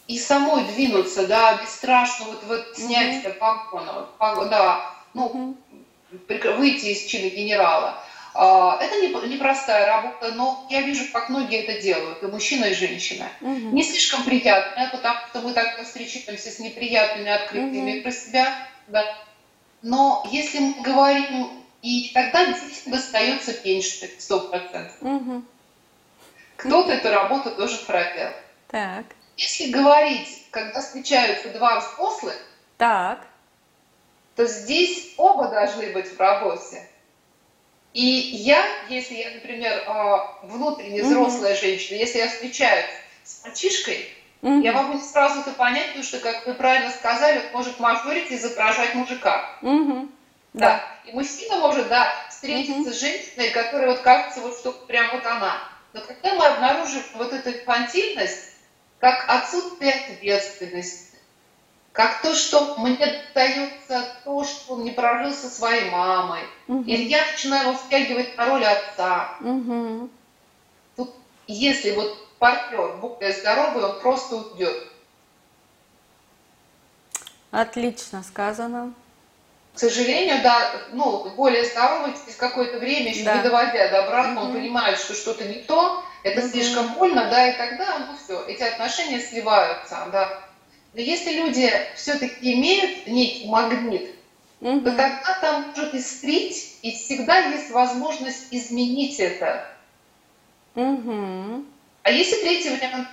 и 0.08 0.17
самой 0.17 0.63
двинуться, 0.65 1.28
да, 1.28 1.58
бесстрашно 1.62 2.26
вот, 2.26 2.43
вот 2.48 2.78
снять 2.78 3.26
угу. 3.26 3.34
погона, 3.38 4.08
погон, 4.17 4.50
да, 4.50 4.95
ну, 5.13 5.26
угу. 5.26 5.58
выйти 6.58 6.86
из 6.86 7.06
чина 7.06 7.30
генерала. 7.30 8.02
А, 8.34 8.78
это 8.82 9.28
непростая 9.28 9.88
работа, 9.88 10.34
но 10.34 10.65
я 10.69 10.82
вижу, 10.82 11.06
как 11.12 11.30
многие 11.30 11.63
это 11.63 11.82
делают, 11.82 12.24
и 12.24 12.28
мужчина, 12.28 12.65
и 12.65 12.74
женщина. 12.74 13.28
Угу. 13.41 13.76
Не 13.76 13.84
слишком 13.84 14.24
приятная, 14.24 14.89
потому 14.89 15.19
что 15.30 15.41
мы 15.41 15.54
так 15.54 15.82
встречаемся 15.84 16.50
с 16.50 16.60
неприятными 16.60 17.30
открытиями 17.30 17.98
угу. 17.98 18.04
про 18.04 18.12
себя, 18.12 18.56
да. 18.88 19.04
Но 19.82 20.26
если 20.32 20.60
мы 20.60 20.82
говорим 20.82 21.64
и 21.86 22.10
тогда 22.15 22.48
действительно 22.48 22.98
достается 22.98 23.54
меньше, 23.63 24.10
100%. 24.17 24.91
Угу. 25.02 25.43
Кто-то 26.56 26.91
эту 26.91 27.12
работу 27.12 27.52
тоже 27.52 27.78
проделал. 27.86 28.34
Так. 28.69 29.06
Если 29.38 29.69
говорить, 29.69 30.48
когда 30.50 30.82
встречаются 30.82 31.50
два 31.50 31.80
взрослых, 31.80 32.36
так. 32.78 33.19
то 34.36 34.48
здесь 34.48 35.13
оба 35.17 35.48
должны 35.50 35.91
быть 35.93 36.08
в 36.08 36.19
работе. 36.19 36.89
И 37.93 38.04
я, 38.04 38.65
если 38.89 39.15
я, 39.15 39.30
например, 39.36 39.84
а, 39.86 40.39
внутренне 40.41 41.04
взрослая 41.04 41.54
угу. 41.54 41.62
женщина, 41.62 41.98
если 41.98 42.17
я 42.17 42.30
встречаюсь 42.30 42.89
с 43.24 43.43
мальчишкой, 43.43 44.10
угу. 44.41 44.60
я 44.62 44.71
могу 44.71 44.98
сразу 44.98 45.41
это 45.41 45.52
понять, 45.52 45.89
потому 45.89 46.04
что, 46.04 46.17
как 46.17 46.48
вы 46.48 46.56
правильно 46.56 46.89
сказали, 46.89 47.43
может 47.54 47.80
мажорить 47.80 48.32
и 48.32 48.36
изображать 48.38 48.95
мужика. 48.95 49.52
Угу. 49.62 50.10
Да. 50.56 50.82
И 51.06 51.12
мужчина 51.12 51.58
может, 51.58 51.89
да, 51.89 52.12
встретиться 52.30 52.82
угу. 52.82 52.89
с 52.89 53.00
женщиной, 53.00 53.50
которая 53.50 53.91
вот 53.91 54.00
кажется, 54.00 54.39
вот 54.39 54.58
что 54.58 54.72
прям 54.72 55.12
вот 55.12 55.26
она. 55.26 55.62
Но 55.91 56.02
когда 56.02 56.34
мы 56.34 56.46
обнаружим 56.46 57.04
вот 57.15 57.34
эту 57.34 57.52
инфантильность, 57.52 58.54
как 59.00 59.26
отсутствие 59.28 59.94
ответственности, 59.94 61.15
как 61.91 62.22
то, 62.22 62.34
что 62.34 62.78
мне 62.78 62.98
достается 62.98 64.15
то, 64.24 64.44
что 64.46 64.74
он 64.74 64.84
не 64.84 64.91
прожил 64.91 65.32
со 65.32 65.50
своей 65.50 65.89
мамой. 65.89 66.41
Угу. 66.68 66.84
Или 66.84 67.04
я 67.04 67.26
начинаю 67.26 67.70
его 67.70 67.78
втягивать 67.78 68.38
на 68.38 68.46
роль 68.46 68.65
отца. 68.65 69.36
Угу. 69.41 70.10
Тут, 70.96 71.15
если 71.48 71.91
вот 71.91 72.38
партнер 72.39 72.98
более 72.98 73.34
здоровый, 73.34 73.84
он 73.84 74.00
просто 74.00 74.38
уйдет. 74.38 74.91
Отлично 77.52 78.24
сказано 78.24 78.94
к 79.75 79.79
сожалению, 79.79 80.41
да, 80.41 80.71
ну, 80.93 81.29
более 81.35 81.65
здоровый 81.65 82.13
через 82.13 82.38
какое-то 82.38 82.79
время, 82.79 83.09
еще 83.11 83.25
да. 83.25 83.35
не 83.35 83.43
доводя 83.43 83.89
до 83.89 84.05
обратного, 84.05 84.45
угу. 84.45 84.51
он 84.51 84.53
понимает, 84.53 84.97
что 84.97 85.13
что-то 85.13 85.43
не 85.43 85.55
то, 85.55 86.01
это 86.23 86.39
угу. 86.39 86.47
слишком 86.47 86.93
больно, 86.93 87.29
да, 87.29 87.49
и 87.49 87.57
тогда, 87.57 88.07
ну, 88.07 88.17
все, 88.17 88.41
эти 88.47 88.63
отношения 88.63 89.19
сливаются, 89.19 89.97
да. 90.13 90.41
Но 90.93 91.01
если 91.01 91.33
люди 91.33 91.69
все-таки 91.95 92.53
имеют 92.53 93.05
некий 93.05 93.47
магнит, 93.49 94.11
угу. 94.61 94.79
то 94.79 94.91
тогда 94.91 95.38
там 95.41 95.67
может 95.67 95.93
искрить, 95.93 96.77
и 96.81 96.93
всегда 96.93 97.39
есть 97.39 97.69
возможность 97.71 98.47
изменить 98.51 99.19
это. 99.19 99.67
Угу. 100.75 101.65
А 102.03 102.11
если 102.11 102.38
третий 102.38 102.69
вариант? 102.69 103.09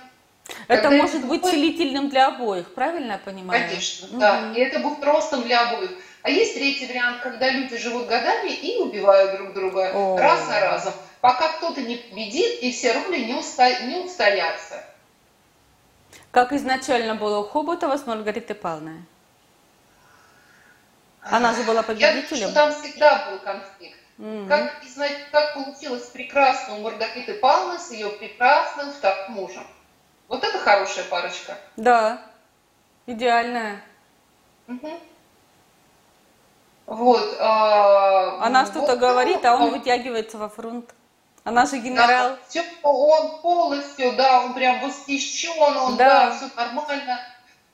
Это 0.69 0.91
может 0.91 1.15
это 1.15 1.27
быть 1.27 1.43
целительным 1.43 2.07
для 2.07 2.27
обоих, 2.27 2.73
правильно 2.73 3.13
я 3.13 3.17
понимаю? 3.17 3.67
Конечно, 3.67 4.07
угу. 4.07 4.17
да. 4.17 4.53
И 4.55 4.59
это 4.61 4.79
будет 4.79 5.03
ростом 5.03 5.43
для 5.43 5.67
обоих. 5.67 5.91
А 6.23 6.29
есть 6.29 6.55
третий 6.55 6.87
вариант, 6.87 7.21
когда 7.21 7.49
люди 7.49 7.77
живут 7.77 8.07
годами 8.07 8.49
и 8.49 8.77
убивают 8.77 9.37
друг 9.37 9.53
друга 9.53 9.91
О. 9.93 10.17
раз 10.17 10.47
за 10.47 10.59
разом, 10.61 10.93
пока 11.19 11.49
кто-то 11.49 11.81
не 11.81 11.97
победит 11.97 12.63
и 12.63 12.71
все 12.71 12.93
роли 12.93 13.19
не, 13.19 13.33
уста... 13.33 13.69
не 13.81 13.97
устоятся. 13.97 14.83
Как 16.31 16.53
изначально 16.53 17.15
было 17.15 17.39
у 17.39 17.43
Хоботова 17.43 17.97
с 17.97 18.07
Маргаритой 18.07 18.55
Павловной? 18.55 19.03
Она 21.21 21.53
же 21.53 21.63
была 21.63 21.83
победителем. 21.83 22.23
Я 22.31 22.47
думаю, 22.47 22.51
что 22.51 22.53
там 22.53 22.73
всегда 22.73 23.29
был 23.29 23.39
конфликт. 23.39 23.99
Mm-hmm. 24.17 24.47
Как, 24.47 25.31
как 25.31 25.53
получилось 25.55 26.03
прекрасно 26.03 26.75
у 26.75 26.81
Маргариты 26.81 27.33
Павловны 27.33 27.79
с 27.79 27.91
ее 27.91 28.09
прекрасным 28.09 28.93
вторым 28.93 29.33
мужем. 29.33 29.67
Вот 30.29 30.43
это 30.43 30.57
хорошая 30.57 31.03
парочка. 31.05 31.57
Да, 31.75 32.21
идеальная. 33.07 33.81
Угу. 34.67 34.99
Вот. 36.85 37.37
А, 37.39 38.45
Она 38.45 38.65
что-то 38.65 38.93
вот, 38.93 38.99
говорит, 38.99 39.45
а 39.45 39.55
он 39.55 39.71
вытягивается 39.71 40.37
во 40.37 40.49
фронт. 40.49 40.93
Она 41.43 41.65
же 41.65 41.77
генерал. 41.77 42.29
Да, 42.31 42.37
все, 42.47 42.63
он 42.83 43.41
полностью, 43.41 44.13
да, 44.13 44.43
он 44.43 44.53
прям 44.53 44.79
восхищен, 44.81 45.51
он, 45.59 45.97
да, 45.97 46.29
да 46.29 46.35
все 46.35 46.49
нормально. 46.55 47.19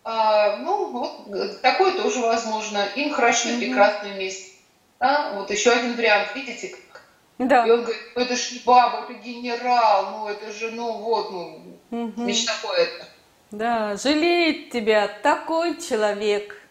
А, 0.03 0.57
ну, 0.57 0.85
вот 0.87 1.61
такое 1.61 1.91
тоже 1.91 2.19
возможно. 2.19 2.83
Им 2.95 3.13
хорошо, 3.13 3.49
mm-hmm. 3.49 3.59
прекрасно 3.59 4.09
вместе. 4.09 4.51
Да? 4.99 5.33
Вот 5.35 5.51
еще 5.51 5.71
один 5.71 5.95
вариант, 5.95 6.29
видите, 6.35 6.69
как? 6.69 7.01
Да. 7.37 7.65
И 7.65 7.71
он 7.71 7.83
говорит, 7.83 8.01
ну 8.15 8.21
это 8.21 8.35
ж 8.35 8.51
не 8.51 8.59
баба, 8.59 9.05
это 9.07 9.13
генерал, 9.13 10.11
ну 10.11 10.27
это 10.27 10.51
же, 10.51 10.71
ну 10.71 10.91
вот, 10.91 11.31
ну, 11.31 12.05
угу. 12.05 12.21
мечта 12.21 12.51
это. 12.75 13.07
Да, 13.51 13.95
жалеет 13.95 14.71
тебя 14.71 15.07
такой 15.07 15.79
человек. 15.79 16.61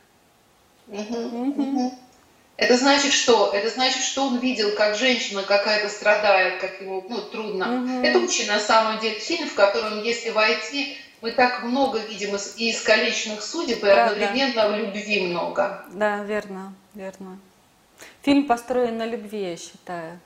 Угу. 0.88 1.16
Угу. 1.16 1.98
Это 2.58 2.76
значит 2.76 3.12
что? 3.12 3.52
Это 3.54 3.70
значит, 3.70 4.02
что 4.02 4.26
он 4.26 4.40
видел, 4.40 4.74
как 4.74 4.96
женщина 4.96 5.44
какая-то 5.44 5.88
страдает, 5.88 6.60
как 6.60 6.80
ему 6.80 7.06
ну, 7.08 7.20
трудно. 7.22 7.82
Угу. 7.82 8.04
Это 8.04 8.18
очень 8.18 8.48
на 8.48 8.58
самом 8.58 8.98
деле 8.98 9.14
фильм, 9.20 9.48
в 9.48 9.54
котором, 9.54 10.02
если 10.02 10.30
войти, 10.30 10.98
мы 11.20 11.30
так 11.30 11.62
много 11.62 12.00
видим 12.00 12.36
и 12.56 12.70
искалеченных 12.72 13.42
судеб, 13.42 13.84
и 13.84 13.88
одновременно 13.88 14.70
в 14.70 14.76
любви 14.76 15.28
много. 15.28 15.84
Да, 15.92 16.24
верно, 16.24 16.74
верно. 16.94 17.38
Фильм 18.22 18.48
построен 18.48 18.98
на 18.98 19.06
любви, 19.06 19.50
я 19.50 19.56
считаю. 19.56 20.18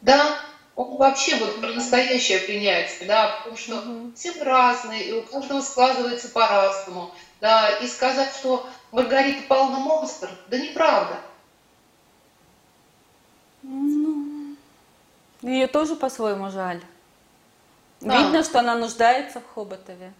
Да, 0.00 0.40
он 0.74 0.96
вообще 0.96 1.36
вот 1.36 1.60
про 1.60 1.68
настоящее 1.68 2.40
принятие, 2.40 3.06
да, 3.06 3.36
потому 3.38 3.56
что 3.56 3.76
угу. 3.76 4.12
все 4.16 4.32
разные, 4.42 5.04
и 5.04 5.12
у 5.12 5.22
каждого 5.22 5.60
складывается 5.60 6.30
по-разному, 6.30 7.12
да, 7.40 7.68
и 7.78 7.86
сказать, 7.86 8.34
что 8.40 8.68
Маргарита 8.90 9.42
Павловна 9.46 9.78
монстр, 9.78 10.28
да 10.48 10.58
неправда. 10.58 11.16
Ну, 13.62 14.56
ее 15.42 15.66
тоже 15.66 15.96
по-своему 15.96 16.50
жаль. 16.50 16.80
Да. 18.00 18.16
Видно, 18.18 18.42
что 18.42 18.60
она 18.60 18.74
нуждается 18.74 19.40
в 19.40 19.54
Хоботове. 19.54 20.12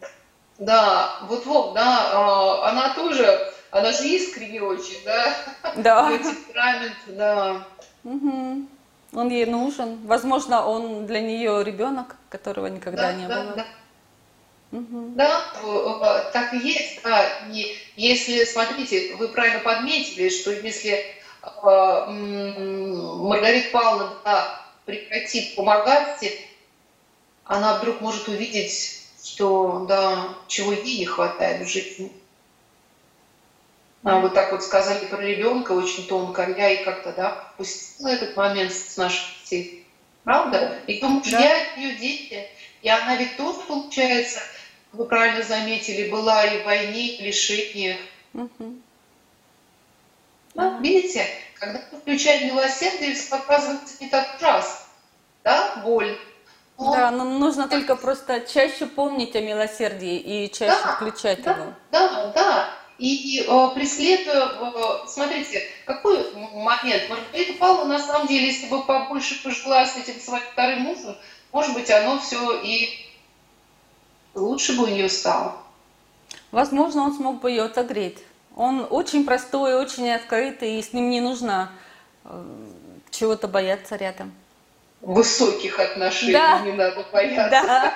Да, 0.59 1.19
вот 1.23 1.47
вот, 1.47 1.73
да, 1.73 2.11
а, 2.13 2.69
она 2.69 2.95
тоже, 2.95 3.51
она 3.71 3.93
же 3.93 4.07
искренне 4.07 4.61
очень, 4.61 5.03
да? 5.05 5.35
Да. 5.77 6.19
Темперамент, 6.23 6.97
да. 7.07 7.67
Угу. 8.05 8.67
Он 9.15 9.29
ей 9.29 9.47
нужен. 9.47 10.07
Возможно, 10.07 10.67
он 10.67 11.07
для 11.07 11.21
нее 11.21 11.65
ребенок, 11.65 12.17
которого 12.29 12.67
никогда 12.67 13.05
да, 13.05 13.13
не 13.13 13.27
да, 13.27 13.43
было. 13.43 13.55
Да. 13.57 13.67
Угу. 14.73 15.13
Да, 15.17 16.31
так 16.33 16.53
и 16.55 16.59
есть. 16.59 17.03
Да. 17.03 17.25
И 17.51 17.77
если, 17.97 18.45
смотрите, 18.45 19.17
вы 19.17 19.29
правильно 19.29 19.61
подметили, 19.61 20.29
что 20.29 20.53
если 20.53 20.91
э, 20.91 21.05
Маргарита 23.23 23.71
Павловна 23.73 24.13
да, 24.25 24.63
прекратит 24.85 25.55
помогать, 25.57 26.25
она 27.45 27.79
вдруг 27.79 28.01
может 28.01 28.29
увидеть, 28.29 29.07
что 29.23 29.87
да, 29.89 30.35
чего 30.47 30.73
ей 30.73 30.99
не 30.99 31.07
хватает 31.07 31.67
в 31.67 31.71
жизни. 31.71 32.13
А 34.03 34.21
вот 34.21 34.33
так 34.33 34.53
вот 34.53 34.63
сказали 34.63 35.07
про 35.07 35.21
ребенка 35.21 35.73
очень 35.73 36.07
тонко, 36.07 36.49
я 36.57 36.71
и 36.71 36.85
как-то, 36.85 37.13
да, 37.13 37.53
пустила 37.59 38.09
этот 38.09 38.35
момент 38.35 38.73
с 38.73 38.97
наших 38.97 39.27
детей. 39.43 39.87
Правда? 40.25 40.79
И 40.87 41.03
мужья 41.03 41.39
да. 41.39 41.81
ее 41.81 41.97
дети. 41.97 42.47
И 42.83 42.89
она 42.89 43.17
ведь 43.17 43.37
тоже, 43.37 43.59
получается, 43.67 44.41
вы 44.93 45.05
правильно 45.05 45.43
заметили, 45.43 46.11
была 46.11 46.45
и 46.47 46.63
в 46.63 46.65
войне, 46.65 47.09
и 47.09 47.23
в 47.23 47.27
лишениях. 47.27 47.99
Угу. 48.33 48.80
Да, 50.55 50.79
видите, 50.81 51.27
когда 51.59 51.81
мы 51.93 51.99
включаем 51.99 52.49
милосердие, 52.49 53.15
все 53.15 53.37
оказывается 53.37 53.95
не 54.01 54.09
так 54.09 54.37
ужасно. 54.37 54.87
Да, 55.45 55.77
боль. 55.85 56.19
Но... 56.79 56.93
Да, 56.93 57.11
но 57.11 57.25
нужно 57.25 57.69
только 57.69 57.95
просто 57.95 58.41
чаще 58.41 58.87
помнить 58.87 59.37
о 59.37 59.41
милосердии 59.41 60.19
и 60.19 60.51
чаще 60.51 60.77
да, 60.83 60.93
включать 60.95 61.43
да, 61.43 61.53
его. 61.53 61.75
Да, 61.93 62.33
да. 62.35 62.71
И 62.99 63.45
э, 63.47 63.69
преследуя, 63.75 64.47
э, 64.47 65.07
смотрите, 65.07 65.63
какой 65.87 66.33
момент, 66.35 67.09
Маргарита 67.09 67.55
Павловна, 67.59 67.99
на 67.99 68.05
самом 68.05 68.27
деле, 68.27 68.49
если 68.49 68.69
бы 68.69 68.83
побольше 68.85 69.43
пожила 69.43 69.87
с 69.87 69.97
этим 69.97 70.21
своим 70.21 70.43
вторым 70.53 70.81
мужем, 70.81 71.17
может 71.53 71.75
быть, 71.75 71.91
оно 71.91 72.19
все 72.19 72.61
и 72.63 73.07
лучше 74.35 74.77
бы 74.77 74.85
у 74.85 74.87
нее 74.87 75.09
стало. 75.09 75.57
Возможно, 76.51 77.03
он 77.03 77.15
смог 77.15 77.41
бы 77.41 77.51
ее 77.51 77.65
отогреть. 77.65 78.19
Он 78.57 78.87
очень 78.91 79.25
простой, 79.25 79.75
очень 79.75 80.11
открытый, 80.11 80.79
и 80.79 80.83
с 80.83 80.93
ним 80.93 81.11
не 81.11 81.21
нужно 81.21 81.73
э, 82.25 82.45
чего-то 83.11 83.49
бояться 83.49 83.97
рядом. 83.97 84.33
Высоких 85.01 85.79
отношений 85.79 86.33
да. 86.33 86.61
не 86.61 86.73
надо 86.73 87.05
бояться. 87.13 87.51
Да. 87.51 87.95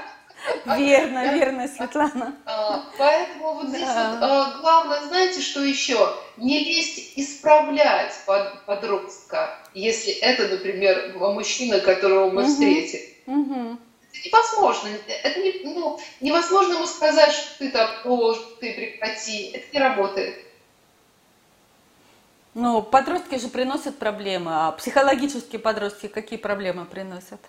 Верно, 0.76 1.34
верно, 1.34 1.68
Светлана. 1.68 2.34
А, 2.44 2.84
поэтому 2.98 3.54
вот 3.54 3.68
здесь 3.68 3.80
да. 3.80 4.10
вот, 4.10 4.18
а, 4.22 4.58
главное, 4.60 5.00
знаете, 5.02 5.40
что 5.40 5.62
еще? 5.62 6.14
Не 6.36 6.60
лезть 6.64 7.14
исправлять 7.16 8.12
под, 8.26 8.64
подростка, 8.66 9.58
если 9.72 10.12
это, 10.12 10.48
например, 10.48 11.14
мужчина, 11.16 11.80
которого 11.80 12.30
мы 12.30 12.42
угу. 12.42 12.50
встретим. 12.50 13.00
Угу. 13.26 13.78
Невозможно. 14.24 14.88
Это 15.06 15.40
не, 15.40 15.60
ну, 15.64 15.98
невозможно 16.20 16.74
ему 16.74 16.86
сказать, 16.86 17.32
что 17.32 17.58
ты 17.58 17.70
там, 17.70 17.90
о, 18.04 18.34
ты 18.60 18.74
прекрати. 18.74 19.50
Это 19.52 19.66
не 19.72 19.80
работает. 19.80 20.44
Ну, 22.54 22.82
подростки 22.82 23.36
же 23.36 23.48
приносят 23.48 23.98
проблемы, 23.98 24.52
а 24.54 24.72
психологические 24.72 25.58
подростки 25.58 26.06
какие 26.06 26.38
проблемы 26.38 26.84
приносят? 26.84 27.40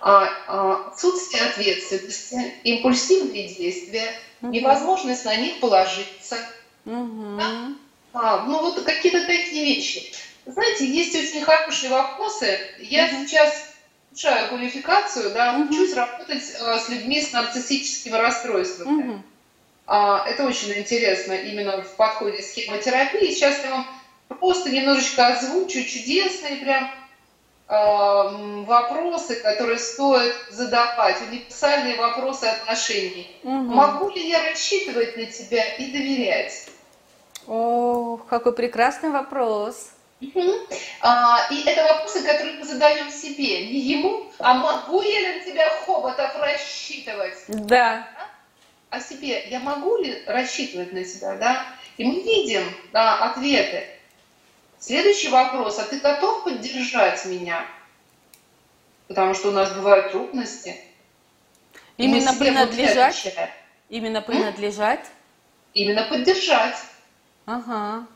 А, 0.00 0.28
а, 0.48 0.88
отсутствие 0.88 1.44
ответственности, 1.44 2.54
импульсивные 2.64 3.54
действия, 3.54 4.12
угу. 4.42 4.50
невозможность 4.50 5.24
на 5.24 5.36
них 5.36 5.60
положиться. 5.60 6.36
Угу. 6.84 7.36
Да? 7.38 7.72
А, 8.12 8.44
ну 8.46 8.60
вот 8.60 8.82
какие-то 8.82 9.24
такие 9.26 9.76
вещи. 9.76 10.12
Знаете, 10.44 10.86
есть 10.86 11.14
очень 11.14 11.44
хорошие 11.44 11.90
вопросы. 11.90 12.58
Я 12.80 13.06
угу. 13.06 13.26
сейчас 13.26 13.75
улучшаю 14.16 14.48
квалификацию, 14.48 15.30
да, 15.32 15.54
угу. 15.54 15.64
учусь 15.64 15.94
работать 15.94 16.42
а, 16.60 16.78
с 16.78 16.88
людьми 16.88 17.20
с 17.20 17.32
нарциссическими 17.32 18.16
расстройствами. 18.16 19.10
Угу. 19.10 19.22
А, 19.86 20.26
это 20.26 20.44
очень 20.44 20.72
интересно 20.72 21.32
именно 21.34 21.82
в 21.82 21.96
подходе 21.96 22.42
схемотерапии. 22.42 23.32
Сейчас 23.32 23.62
я 23.64 23.70
вам 23.70 23.86
просто 24.28 24.70
немножечко 24.70 25.26
озвучу 25.26 25.84
чудесные 25.84 26.56
прям 26.56 26.90
Эм, 27.68 28.64
вопросы, 28.64 29.34
которые 29.42 29.80
стоит 29.80 30.36
задавать, 30.52 31.16
универсальные 31.28 31.96
вопросы 31.96 32.44
отношений. 32.44 33.28
Угу. 33.42 33.52
Могу 33.52 34.10
ли 34.10 34.28
я 34.28 34.50
рассчитывать 34.50 35.16
на 35.16 35.26
тебя 35.26 35.74
и 35.74 35.90
доверять? 35.90 36.68
О, 37.48 38.18
какой 38.28 38.52
прекрасный 38.52 39.10
вопрос. 39.10 39.90
А, 41.00 41.46
и 41.50 41.62
это 41.64 41.84
вопросы, 41.84 42.22
которые 42.22 42.54
мы 42.54 42.64
задаем 42.64 43.10
себе, 43.10 43.66
не 43.66 43.80
ему, 43.80 44.32
а 44.38 44.54
могу 44.54 45.02
я 45.02 45.34
на 45.34 45.44
тебя, 45.44 45.68
Хоботов, 45.84 46.36
рассчитывать? 46.36 47.44
Да. 47.48 48.08
А, 48.16 48.96
а 48.96 49.00
себе, 49.00 49.46
я 49.48 49.60
могу 49.60 49.98
ли 49.98 50.22
рассчитывать 50.26 50.92
на 50.92 51.04
тебя, 51.04 51.36
да? 51.36 51.66
И 51.98 52.04
мы 52.04 52.22
видим 52.22 52.62
да, 52.92 53.18
ответы. 53.30 53.86
Следующий 54.78 55.28
вопрос. 55.28 55.78
А 55.78 55.84
ты 55.84 55.98
готов 55.98 56.44
поддержать 56.44 57.24
меня? 57.26 57.66
Потому 59.08 59.34
что 59.34 59.48
у 59.48 59.52
нас 59.52 59.72
бывают 59.72 60.12
трудности. 60.12 60.76
Именно 61.96 62.34
принадлежать? 62.34 63.34
Именно 63.88 64.20
принадлежать? 64.22 65.06
Именно 65.74 66.04
поддержать. 66.04 66.76
Ага. 67.46 68.06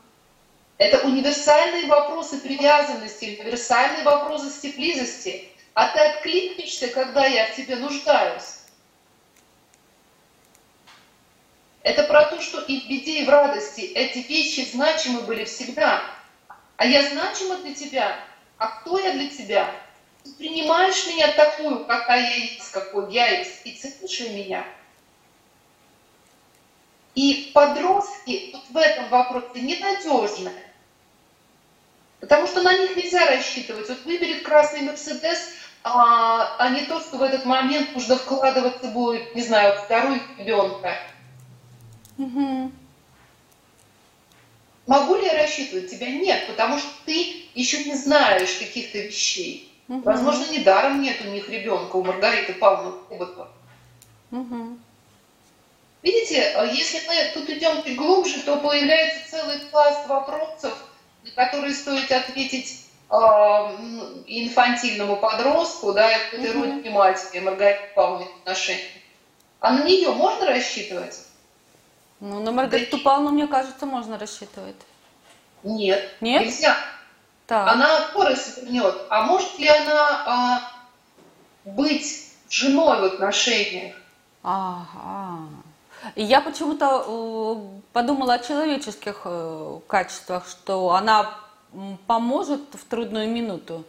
Это 0.81 1.05
универсальные 1.05 1.85
вопросы 1.85 2.39
привязанности, 2.39 3.37
универсальные 3.39 4.03
вопросы 4.03 4.73
близости. 4.73 5.47
А 5.75 5.89
ты 5.89 5.99
откликнешься, 5.99 6.87
когда 6.87 7.23
я 7.27 7.45
в 7.45 7.55
тебе 7.55 7.75
нуждаюсь. 7.75 8.61
Это 11.83 12.01
про 12.05 12.25
то, 12.25 12.41
что 12.41 12.61
и 12.61 12.79
в 12.79 12.89
беде, 12.89 13.19
и 13.19 13.25
в 13.25 13.29
радости 13.29 13.81
эти 13.81 14.27
вещи 14.27 14.67
значимы 14.71 15.21
были 15.21 15.43
всегда. 15.43 16.01
А 16.77 16.85
я 16.87 17.07
значима 17.11 17.57
для 17.57 17.75
тебя. 17.75 18.17
А 18.57 18.67
кто 18.79 18.97
я 18.97 19.13
для 19.13 19.29
тебя? 19.29 19.71
Ты 20.23 20.31
принимаешь 20.31 21.05
меня 21.05 21.31
такую, 21.33 21.85
какая 21.85 22.23
я 22.27 22.35
есть, 22.37 22.71
какой 22.71 23.13
я 23.13 23.27
есть, 23.27 23.61
и 23.65 23.73
ценишь 23.73 24.31
меня. 24.31 24.65
И 27.13 27.51
подростки 27.53 28.49
вот 28.51 28.63
в 28.67 28.77
этом 28.77 29.09
вопросе 29.09 29.61
ненадежны. 29.61 30.51
Потому 32.21 32.47
что 32.47 32.61
на 32.61 32.77
них 32.77 32.95
нельзя 32.95 33.25
рассчитывать. 33.25 33.89
Вот 33.89 34.05
выберет 34.05 34.43
красный 34.43 34.81
Мерседес, 34.81 35.39
а, 35.83 36.55
а 36.59 36.69
не 36.69 36.81
то, 36.81 37.01
что 37.01 37.17
в 37.17 37.23
этот 37.23 37.45
момент 37.45 37.93
нужно 37.95 38.15
вкладываться 38.15 38.87
будет, 38.87 39.33
не 39.35 39.41
знаю, 39.41 39.81
второй 39.83 40.21
ребенка. 40.37 40.95
Угу. 42.19 42.71
Могу 44.85 45.15
ли 45.15 45.25
я 45.25 45.33
рассчитывать 45.33 45.89
тебя? 45.89 46.11
Нет, 46.11 46.45
потому 46.47 46.77
что 46.77 46.89
ты 47.05 47.47
еще 47.55 47.83
не 47.83 47.95
знаешь 47.95 48.53
каких-то 48.59 48.99
вещей. 48.99 49.73
Угу. 49.87 50.01
Возможно, 50.01 50.51
недаром 50.51 51.01
нет 51.01 51.17
у 51.25 51.29
них 51.29 51.49
ребенка, 51.49 51.95
у 51.95 52.03
Маргариты 52.03 52.53
Павловны 52.53 53.01
Кубатова. 53.09 53.49
Угу. 54.31 54.77
Видите, 56.03 56.53
а 56.55 56.65
если 56.65 56.99
мы 57.07 57.31
тут 57.33 57.49
идем 57.49 57.83
чуть 57.83 57.95
глубже, 57.95 58.41
то 58.41 58.57
появляется 58.57 59.31
целый 59.31 59.57
пласт 59.71 60.07
вопросов, 60.07 60.77
на 61.23 61.31
которые 61.31 61.73
стоит 61.73 62.11
ответить 62.11 62.85
э, 63.09 63.15
инфантильному 63.15 65.17
подростку, 65.17 65.93
да, 65.93 66.11
и 66.11 66.35
этой 66.35 66.39
mm-hmm. 66.39 66.53
родине 66.53 66.89
матери 66.89 67.39
Маргариты 67.39 67.93
Павловны 67.95 68.27
отношения. 68.41 68.83
А 69.59 69.73
на 69.73 69.83
нее 69.83 70.11
можно 70.11 70.47
рассчитывать? 70.47 71.19
Ну, 72.19 72.39
на 72.39 72.51
Маргариту 72.51 72.97
да. 72.97 73.03
Павловну, 73.03 73.31
мне 73.31 73.47
кажется, 73.47 73.85
можно 73.85 74.17
рассчитывать. 74.17 74.75
Нет, 75.63 76.15
Нет? 76.21 76.41
нельзя. 76.41 76.75
Так. 77.47 77.67
Она 77.67 78.07
скорость 78.09 78.57
вернет. 78.57 78.95
А 79.09 79.23
может 79.23 79.59
ли 79.59 79.67
она 79.67 80.23
а, 80.25 80.71
быть 81.65 82.31
женой 82.49 83.01
в 83.01 83.03
отношениях? 83.03 83.95
Ага. 84.43 85.47
Я 86.15 86.41
почему-то 86.41 87.05
э, 87.05 87.79
подумала 87.93 88.35
о 88.35 88.39
человеческих 88.39 89.21
э, 89.25 89.79
качествах, 89.87 90.47
что 90.47 90.91
она 90.91 91.37
поможет 92.07 92.61
в 92.73 92.83
трудную 92.85 93.29
минуту. 93.29 93.85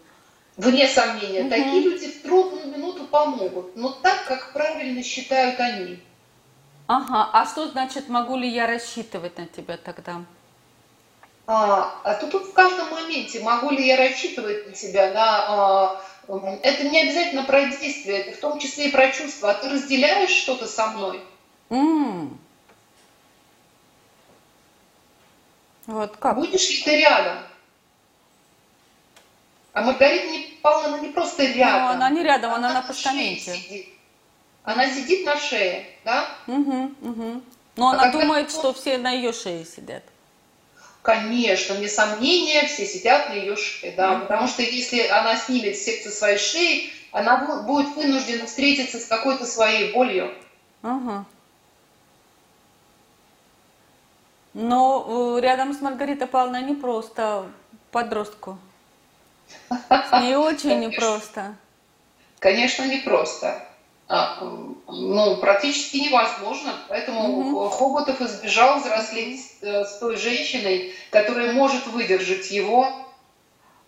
Вне 0.57 0.87
сомнения, 0.87 1.42
угу. 1.42 1.51
такие 1.51 1.81
люди 1.81 2.09
в 2.09 2.22
трудную 2.22 2.66
минуту 2.66 3.05
помогут, 3.05 3.75
но 3.75 3.90
так, 3.90 4.27
как 4.27 4.53
правильно 4.53 5.03
считают 5.03 5.59
они. 5.59 5.98
Ага, 6.87 7.31
а 7.33 7.46
что 7.46 7.68
значит, 7.68 8.09
могу 8.09 8.37
ли 8.37 8.48
я 8.48 8.66
рассчитывать 8.66 9.38
на 9.38 9.46
тебя 9.46 9.79
тогда? 9.79 10.20
А, 11.46 11.94
а 12.05 12.14
тут, 12.14 12.33
тут 12.33 12.44
в 12.44 12.53
каждом 12.53 12.90
моменте, 12.90 13.40
могу 13.40 13.70
ли 13.70 13.87
я 13.87 13.96
рассчитывать 13.96 14.66
на 14.66 14.72
тебя, 14.72 15.12
да, 15.12 15.44
а, 15.48 16.03
это 16.62 16.85
не 16.88 17.03
обязательно 17.03 17.44
про 17.44 17.64
действие, 17.64 18.18
это 18.18 18.37
в 18.37 18.40
том 18.40 18.59
числе 18.59 18.88
и 18.88 18.92
про 18.92 19.11
чувства. 19.11 19.51
А 19.51 19.55
ты 19.55 19.70
разделяешь 19.70 20.31
что-то 20.31 20.66
со 20.66 20.88
мной? 20.88 21.20
Mm. 21.72 22.37
Вот 25.87 26.16
как? 26.18 26.37
Будешь 26.37 26.68
ли 26.68 26.82
ты 26.82 27.00
рядом? 27.00 27.38
А 29.72 29.82
Маргарита 29.82 30.26
не, 30.26 30.58
Павловна 30.61 31.00
не 31.00 31.08
просто 31.08 31.44
ну, 31.44 31.54
рядом. 31.54 31.82
Но 31.82 31.88
она 31.92 32.11
не 32.11 32.22
рядом, 32.22 32.52
она, 32.52 32.70
она 32.70 32.80
на 32.82 32.87
постаменте. 32.87 33.54
Сидит. 33.54 33.88
Она 34.64 34.87
сидит 34.90 35.24
на 35.24 35.38
шее, 35.38 35.87
да? 36.04 36.28
Угу, 36.46 36.92
угу. 37.00 37.42
Но 37.76 37.88
а 37.88 37.92
она 37.92 38.12
думает, 38.12 38.48
кто... 38.48 38.58
что 38.58 38.72
все 38.74 38.98
на 38.98 39.11
ее 39.11 39.32
шее 39.32 39.64
сидят. 39.64 40.02
Конечно, 41.00 41.74
вне 41.74 41.88
сомнения, 41.88 42.66
все 42.66 42.85
сидят 42.85 43.30
на 43.30 43.32
ее 43.32 43.56
шее, 43.56 43.92
да, 43.96 44.12
mm 44.12 44.20
потому 44.20 44.46
что 44.46 44.62
если 44.62 45.06
она 45.08 45.37
снимет 45.37 45.76
секцию 45.76 46.12
своей 46.12 46.38
шеи, 46.38 46.92
она 47.12 47.62
будет 47.62 47.96
вынуждена 47.96 48.46
встретиться 48.46 49.00
с 49.00 49.06
какой-то 49.06 49.46
своей 49.46 49.92
болью. 49.92 50.32
Ага. 50.82 51.24
Но 54.54 55.36
э, 55.36 55.40
рядом 55.40 55.72
с 55.72 55.80
Маргаритой 55.80 56.26
Павловной 56.26 56.62
не 56.62 56.74
просто 56.74 57.46
подростку. 57.90 58.58
С 59.70 60.20
ней 60.20 60.36
очень 60.36 60.78
непросто. 60.80 61.54
Конечно, 62.38 62.84
непросто. 62.86 63.66
А, 64.08 64.38
ну, 64.88 65.36
практически 65.38 65.96
невозможно. 65.96 66.74
Поэтому 66.88 67.38
угу. 67.38 67.68
Хоботов 67.70 68.20
избежал 68.20 68.80
взрослеть 68.80 69.56
э, 69.62 69.84
с 69.84 69.98
той 69.98 70.16
женщиной, 70.16 70.94
которая 71.10 71.52
может 71.52 71.86
выдержать 71.86 72.50
его. 72.50 72.86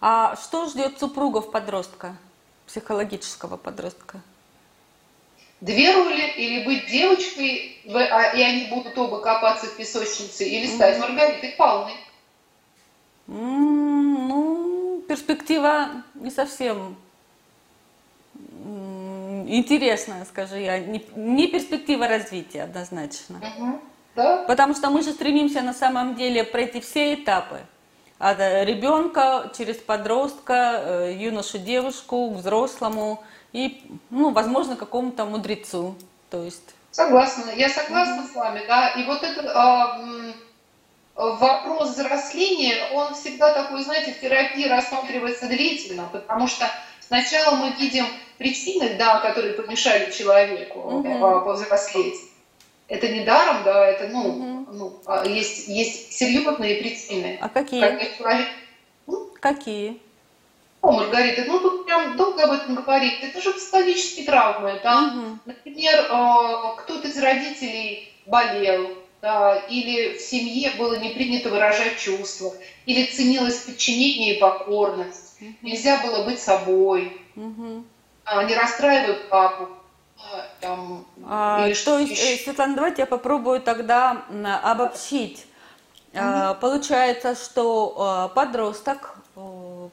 А 0.00 0.36
что 0.36 0.66
ждет 0.66 0.98
супругов 0.98 1.50
подростка, 1.50 2.16
психологического 2.66 3.58
подростка? 3.58 4.22
Две 5.60 5.94
роли, 5.94 6.32
или 6.36 6.64
быть 6.64 6.86
девочкой, 6.86 7.78
а, 7.88 8.36
и 8.36 8.42
они 8.42 8.66
будут 8.66 8.96
оба 8.98 9.20
копаться 9.20 9.66
в 9.66 9.76
песочнице, 9.76 10.44
или 10.44 10.66
стать 10.66 10.98
Маргаритой 10.98 11.50
Павловной. 11.52 11.96
Ну, 13.26 15.02
перспектива 15.08 16.02
не 16.14 16.30
совсем 16.30 16.96
интересная, 19.46 20.24
скажу 20.24 20.56
я, 20.56 20.78
не, 20.78 21.04
не 21.14 21.46
перспектива 21.48 22.08
развития 22.08 22.62
однозначно. 22.62 23.38
Угу. 23.38 23.80
Да? 24.16 24.44
Потому 24.46 24.74
что 24.74 24.90
мы 24.90 25.02
же 25.02 25.12
стремимся 25.12 25.62
на 25.62 25.74
самом 25.74 26.14
деле 26.14 26.44
пройти 26.44 26.80
все 26.80 27.14
этапы. 27.14 27.60
От 28.18 28.38
э, 28.38 28.64
ребенка 28.64 29.50
через 29.56 29.76
подростка, 29.76 30.80
э, 30.84 31.16
юношу, 31.18 31.58
девушку, 31.58 32.30
к 32.30 32.36
взрослому 32.36 33.22
и, 33.54 33.80
ну, 34.10 34.30
возможно, 34.32 34.76
какому-то 34.76 35.24
мудрецу. 35.24 35.94
То 36.28 36.42
есть... 36.42 36.74
Согласна, 36.90 37.50
я 37.56 37.68
согласна 37.68 38.22
mm 38.22 38.32
с 38.32 38.34
вами, 38.34 38.62
да. 38.66 38.90
И 38.90 39.04
вот 39.04 39.22
этот 39.22 39.46
э, 39.46 40.32
вопрос 41.14 41.90
взросления, 41.90 42.88
он 42.92 43.14
всегда 43.14 43.54
такой, 43.54 43.82
знаете, 43.82 44.12
в 44.12 44.20
терапии 44.20 44.68
рассматривается 44.68 45.46
длительно, 45.46 46.08
потому 46.12 46.48
что 46.48 46.68
сначала 47.00 47.54
мы 47.56 47.70
видим 47.70 48.06
причины, 48.38 48.96
да, 48.98 49.20
которые 49.20 49.54
помешали 49.54 50.10
человеку 50.10 50.80
mm-hmm. 50.80 51.44
повзрослеть. 51.44 52.20
Это 52.88 53.08
не 53.08 53.24
даром, 53.24 53.62
да, 53.64 53.86
это, 53.86 54.08
ну, 54.08 54.24
mm-hmm. 54.24 54.66
ну 54.72 55.00
а 55.06 55.26
есть, 55.26 55.68
есть 55.68 56.12
серьезные 56.12 56.76
причины. 56.76 57.38
А 57.40 57.48
какие? 57.48 57.80
Как 57.80 58.16
человек... 58.16 58.48
Какие? 59.40 60.00
О, 60.84 60.92
Маргарита, 60.92 61.44
ну 61.46 61.60
тут 61.60 61.86
прям 61.86 62.16
долго 62.16 62.44
об 62.44 62.52
этом 62.52 62.74
говорить. 62.74 63.18
Это 63.22 63.40
же 63.40 63.52
психологические 63.52 64.26
травмы, 64.26 64.80
да. 64.82 65.04
Угу. 65.04 65.38
Например, 65.46 66.00
э, 66.00 66.76
кто-то 66.78 67.08
из 67.08 67.18
родителей 67.18 68.12
болел, 68.26 68.90
да, 69.22 69.56
или 69.68 70.18
в 70.18 70.20
семье 70.20 70.72
было 70.78 70.98
не 70.98 71.10
принято 71.10 71.48
выражать 71.48 71.98
чувства, 71.98 72.52
или 72.86 73.06
ценилось 73.06 73.60
подчинение 73.60 74.36
и 74.36 74.40
покорность. 74.40 75.40
Угу. 75.40 75.50
Нельзя 75.62 76.00
было 76.02 76.24
быть 76.24 76.38
собой. 76.38 77.20
Угу 77.34 77.84
не 78.46 78.54
расстраивают 78.54 79.28
папу. 79.28 79.68
А, 80.16 80.46
там, 80.60 81.06
а, 81.26 81.68
то 81.84 81.98
есть. 81.98 82.18
Э, 82.18 82.36
Светлана, 82.42 82.74
давайте 82.74 83.02
я 83.02 83.06
попробую 83.06 83.60
тогда 83.60 84.24
обобщить. 84.62 85.46
Угу. 86.12 86.56
Получается, 86.60 87.34
что 87.34 88.30
э, 88.30 88.34
подросток 88.34 89.16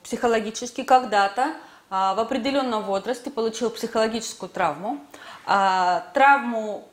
психологически 0.03 0.83
когда-то 0.83 1.53
в 1.89 2.19
определенном 2.21 2.83
возрасте 2.83 3.29
получил 3.29 3.69
психологическую 3.69 4.49
травму, 4.49 4.99
травму 5.45 6.87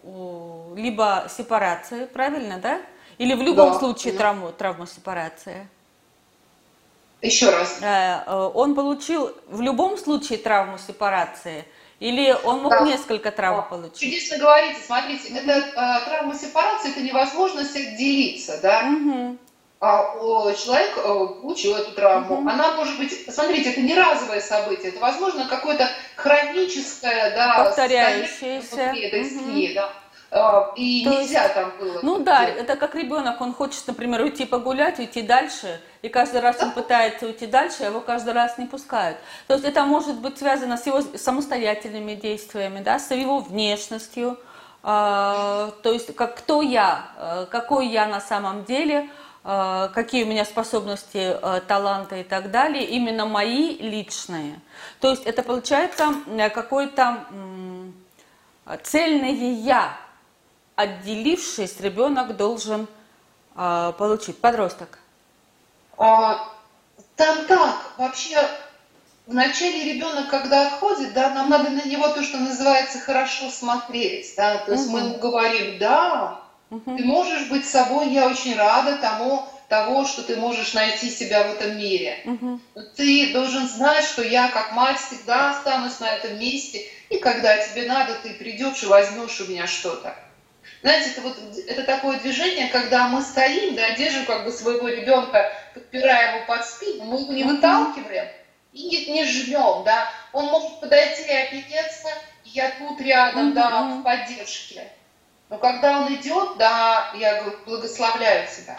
либо 0.76 1.26
сепарации, 1.28 2.06
правильно, 2.06 2.58
да? 2.58 2.80
Или 3.18 3.34
в 3.34 3.42
любом 3.42 3.72
да, 3.72 3.78
случае 3.78 4.12
да. 4.12 4.18
травму, 4.18 4.52
травму 4.52 4.86
сепарации? 4.86 5.68
Еще 7.20 7.50
раз. 7.50 7.78
Э, 7.82 8.22
э, 8.26 8.50
он 8.54 8.74
получил 8.76 9.34
в 9.48 9.60
любом 9.60 9.98
случае 9.98 10.38
травму 10.38 10.78
сепарации? 10.78 11.64
Или 11.98 12.32
он 12.44 12.62
мог 12.62 12.70
да. 12.70 12.80
несколько 12.82 13.32
травм 13.32 13.68
получить? 13.68 13.98
Чудесно 13.98 14.38
говорите. 14.38 14.80
Смотрите, 14.86 15.34
это 15.34 15.50
э, 15.50 16.04
травма 16.04 16.34
сепарации, 16.36 16.92
это 16.92 17.00
невозможность 17.00 17.74
отделиться, 17.74 18.60
да? 18.62 18.88
Угу. 18.88 19.36
А, 19.80 20.12
человек 20.54 20.98
о, 21.04 21.26
получил 21.40 21.76
эту 21.76 21.92
травму. 21.92 22.40
Угу. 22.40 22.48
Она 22.48 22.74
может 22.74 22.98
быть, 22.98 23.32
смотрите, 23.32 23.70
это 23.70 23.80
не 23.80 23.94
разовое 23.94 24.40
событие, 24.40 24.88
это, 24.88 24.98
возможно, 24.98 25.46
какое-то 25.48 25.88
хроническое, 26.16 27.34
да, 27.36 27.64
повторяющееся. 27.64 28.92
Этой 28.92 29.22
угу. 29.22 29.74
да. 29.74 29.92
А, 30.30 30.72
и 30.76 31.04
То 31.04 31.10
нельзя 31.10 31.44
есть, 31.44 31.54
там 31.54 31.72
было. 31.78 32.00
Ну 32.02 32.18
да, 32.18 32.44
делать. 32.44 32.60
это 32.60 32.76
как 32.76 32.94
ребенок, 32.94 33.40
он 33.40 33.54
хочет, 33.54 33.86
например, 33.86 34.20
уйти 34.22 34.44
погулять, 34.44 34.98
уйти 34.98 35.22
дальше, 35.22 35.80
и 36.02 36.08
каждый 36.08 36.40
раз 36.40 36.60
он 36.60 36.72
пытается 36.72 37.26
уйти 37.26 37.46
дальше, 37.46 37.84
а 37.84 37.86
его 37.86 38.00
каждый 38.00 38.34
раз 38.34 38.58
не 38.58 38.66
пускают. 38.66 39.16
То 39.46 39.54
есть 39.54 39.64
это 39.64 39.84
может 39.84 40.20
быть 40.20 40.36
связано 40.38 40.76
с 40.76 40.84
его 40.86 41.00
самостоятельными 41.00 42.14
действиями, 42.14 42.82
да, 42.82 42.98
с 42.98 43.10
его 43.14 43.38
внешностью, 43.38 44.32
э, 44.32 44.36
то 44.82 45.72
есть 45.84 46.14
как, 46.14 46.36
кто 46.36 46.60
я, 46.60 47.06
э, 47.16 47.46
какой 47.50 47.86
я 47.86 48.06
на 48.06 48.20
самом 48.20 48.64
деле, 48.64 49.04
э, 49.04 49.08
какие 49.94 50.24
у 50.24 50.26
меня 50.26 50.44
способности, 50.44 51.16
э, 51.16 51.60
таланты 51.66 52.20
и 52.20 52.22
так 52.22 52.50
далее, 52.50 52.84
именно 52.84 53.24
мои 53.24 53.78
личные. 53.78 54.60
То 55.00 55.08
есть 55.08 55.24
это 55.24 55.42
получается 55.42 56.14
какой-то 56.52 57.24
э, 58.66 58.78
цельное 58.82 59.30
я, 59.30 59.96
отделившись, 60.76 61.80
ребенок 61.80 62.36
должен 62.36 62.88
э, 63.56 63.92
получить? 63.96 64.38
Подросток. 64.38 64.98
А, 65.96 66.46
там 67.16 67.46
так, 67.46 67.94
вообще 67.96 68.46
вначале 69.26 69.94
ребенок, 69.94 70.28
когда 70.28 70.66
отходит, 70.66 71.14
да, 71.14 71.30
нам 71.30 71.48
надо 71.48 71.70
на 71.70 71.84
него 71.86 72.08
то, 72.08 72.22
что 72.22 72.36
называется 72.36 72.98
хорошо 72.98 73.48
смотреть, 73.48 74.34
да, 74.36 74.58
то 74.58 74.72
есть 74.72 74.88
угу. 74.88 74.92
мы 74.92 75.00
ему 75.00 75.18
говорим, 75.18 75.78
да, 75.78 76.42
угу. 76.70 76.96
ты 76.96 77.04
можешь 77.04 77.48
быть 77.48 77.66
собой, 77.66 78.10
я 78.10 78.26
очень 78.26 78.56
рада 78.56 78.96
тому, 78.98 79.46
того, 79.68 80.06
что 80.06 80.22
ты 80.22 80.36
можешь 80.36 80.74
найти 80.74 81.10
себя 81.10 81.44
в 81.44 81.54
этом 81.54 81.76
мире. 81.76 82.20
Угу. 82.24 82.60
Ты 82.96 83.32
должен 83.32 83.68
знать, 83.68 84.04
что 84.04 84.22
я 84.22 84.48
как 84.48 84.72
мать 84.72 84.98
всегда 84.98 85.50
останусь 85.50 86.00
на 86.00 86.10
этом 86.10 86.38
месте, 86.38 86.86
и 87.10 87.18
когда 87.18 87.56
тебе 87.58 87.86
надо, 87.86 88.14
ты 88.22 88.34
придешь 88.34 88.82
и 88.82 88.86
возьмешь 88.86 89.40
у 89.40 89.46
меня 89.50 89.66
что-то. 89.66 90.16
Знаете, 90.82 91.10
это 91.10 91.22
вот 91.22 91.36
это 91.66 91.82
такое 91.82 92.18
движение, 92.20 92.68
когда 92.68 93.08
мы 93.08 93.20
стоим, 93.22 93.74
да, 93.74 93.90
держим 93.96 94.24
как 94.26 94.44
бы 94.44 94.52
своего 94.52 94.88
ребенка, 94.88 95.52
подпирая 95.74 96.36
его 96.36 96.46
под 96.46 96.64
спину, 96.64 97.04
мы 97.04 97.20
его 97.20 97.32
не 97.32 97.44
выталкиваем 97.44 98.28
и 98.72 98.82
не, 98.84 99.06
не 99.06 99.24
жмем, 99.24 99.82
да. 99.84 100.08
Он 100.32 100.46
может 100.46 100.80
подойти 100.80 101.22
и 101.22 101.34
опереться, 101.34 102.08
и 102.44 102.50
я 102.50 102.70
тут 102.78 103.00
рядом, 103.00 103.54
да, 103.54 103.82
в 103.82 104.02
поддержке. 104.02 104.88
Но 105.50 105.58
когда 105.58 106.00
он 106.00 106.14
идет, 106.14 106.58
да, 106.58 107.10
я 107.14 107.40
говорю, 107.42 107.58
благословляю 107.64 108.46
тебя. 108.46 108.76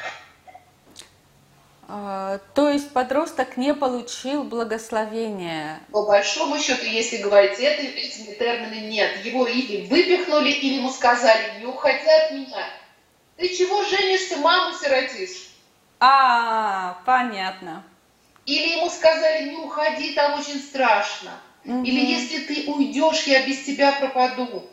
А, 1.92 2.40
то 2.54 2.70
есть 2.70 2.92
подросток 2.94 3.58
не 3.58 3.74
получил 3.74 4.44
благословения. 4.44 5.82
По 5.92 6.06
большому 6.06 6.60
счету, 6.60 6.86
если 6.86 7.18
говорить 7.18 7.60
это, 7.60 7.82
этими 7.82 8.36
терминами 8.36 8.88
нет. 8.92 9.26
Его 9.26 9.48
или 9.48 9.88
выпихнули, 9.88 10.52
или 10.52 10.76
ему 10.76 10.92
сказали, 10.92 11.60
не 11.60 11.66
уходи 11.66 12.08
от 12.08 12.32
меня. 12.32 12.70
Ты 13.38 13.50
чего 13.50 13.84
женишься, 13.84 14.38
маму 14.38 14.78
сиротишь? 14.78 15.50
А, 16.00 17.02
понятно. 17.06 17.84
Или 18.46 18.78
ему 18.78 18.90
сказали, 18.92 19.50
не 19.50 19.56
уходи, 19.56 20.14
там 20.14 20.40
очень 20.40 20.60
страшно. 20.60 21.32
Угу. 21.66 21.84
Или 21.84 22.06
если 22.06 22.40
ты 22.46 22.72
уйдешь, 22.72 23.24
я 23.24 23.48
без 23.48 23.64
тебя 23.64 23.94
пропаду. 23.94 24.69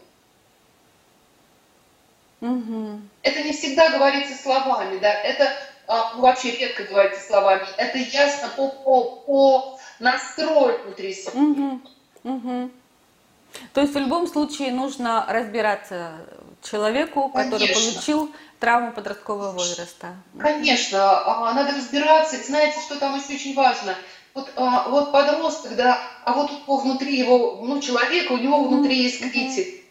Угу. 2.40 3.00
Это 3.22 3.42
не 3.42 3.52
всегда 3.52 3.90
говорится 3.90 4.40
словами, 4.40 4.98
да, 4.98 5.12
это 5.12 5.50
а, 5.88 6.14
ну, 6.14 6.22
вообще 6.22 6.50
редко 6.56 6.84
говорите 6.84 7.20
словами, 7.20 7.66
это 7.76 7.98
ясно 7.98 8.48
по, 8.56 8.68
по, 8.68 9.04
по 9.26 9.78
настрою 10.00 10.82
внутри 10.84 11.14
себя. 11.14 11.32
Угу, 11.40 11.80
угу. 12.24 12.70
То 13.72 13.80
есть 13.80 13.94
в 13.94 13.98
любом 13.98 14.26
случае 14.26 14.72
нужно 14.72 15.24
разбираться 15.28 16.12
человеку, 16.62 17.30
Конечно. 17.30 17.58
который 17.58 17.74
получил 17.74 18.34
травму 18.58 18.92
подросткового 18.92 19.52
возраста. 19.52 20.14
Конечно, 20.38 20.98
а, 21.00 21.54
надо 21.54 21.74
разбираться. 21.74 22.36
знаете, 22.42 22.80
что 22.80 22.98
там 22.98 23.16
еще 23.16 23.34
очень 23.34 23.54
важно? 23.54 23.94
Вот, 24.34 24.50
а, 24.56 24.88
вот 24.88 25.12
подросток, 25.12 25.76
да, 25.76 25.98
а 26.24 26.32
вот 26.32 26.50
внутри 26.66 27.16
его, 27.16 27.60
ну, 27.62 27.80
человека, 27.80 28.32
у 28.32 28.38
него 28.38 28.64
внутри 28.64 29.02
есть 29.02 29.20
критик, 29.20 29.85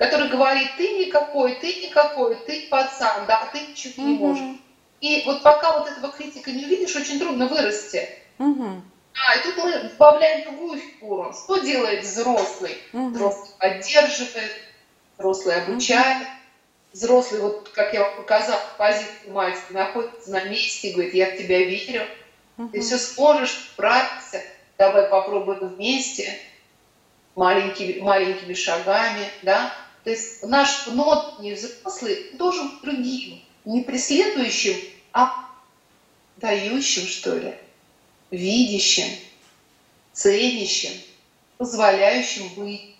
который 0.00 0.30
говорит, 0.30 0.70
ты 0.78 1.04
никакой, 1.04 1.56
ты 1.56 1.66
никакой, 1.74 2.34
ты 2.46 2.68
пацан, 2.70 3.26
да, 3.26 3.50
ты 3.52 3.60
ничего 3.60 4.02
не 4.02 4.16
можешь. 4.16 4.56
И 5.02 5.22
вот 5.26 5.42
пока 5.42 5.78
вот 5.78 5.90
этого 5.90 6.10
критика 6.10 6.50
не 6.50 6.64
увидишь, 6.64 6.96
очень 6.96 7.18
трудно 7.18 7.46
вырасти. 7.46 8.08
Угу. 8.38 8.80
А, 9.14 9.36
и 9.36 9.42
тут 9.42 9.58
мы 9.58 9.78
добавляем 9.90 10.44
другую 10.44 10.80
фигуру. 10.80 11.34
Что 11.34 11.58
делает 11.58 12.02
взрослый? 12.02 12.78
Угу. 12.94 13.10
Взрослый 13.10 13.50
поддерживает, 13.58 14.52
взрослый 15.18 15.62
обучает. 15.62 16.22
Угу. 16.22 16.28
Взрослый, 16.94 17.40
вот 17.42 17.68
как 17.68 17.92
я 17.92 18.04
вам 18.04 18.16
показала, 18.16 18.60
позицию 18.78 19.32
матери, 19.32 19.60
находится 19.72 20.30
на 20.30 20.44
месте 20.44 20.88
и 20.88 20.92
говорит, 20.94 21.12
я 21.12 21.26
в 21.26 21.36
тебя 21.36 21.58
верю, 21.58 22.06
угу. 22.56 22.70
ты 22.70 22.80
все 22.80 22.96
сможешь, 22.96 23.50
справиться, 23.50 24.40
давай 24.78 25.08
попробуем 25.08 25.68
вместе, 25.68 26.40
маленькими, 27.36 28.00
маленькими 28.00 28.54
шагами, 28.54 29.28
да. 29.42 29.72
То 30.04 30.10
есть 30.10 30.42
наш 30.42 30.86
внутренний 30.86 31.54
взрослый 31.54 32.30
должен 32.34 32.78
другим 32.82 33.42
не 33.64 33.82
преследующим, 33.82 34.76
а 35.12 35.46
дающим, 36.36 37.06
что 37.06 37.36
ли, 37.36 37.54
видящим, 38.30 39.08
ценящим, 40.12 40.92
позволяющим 41.58 42.48
быть. 42.56 42.96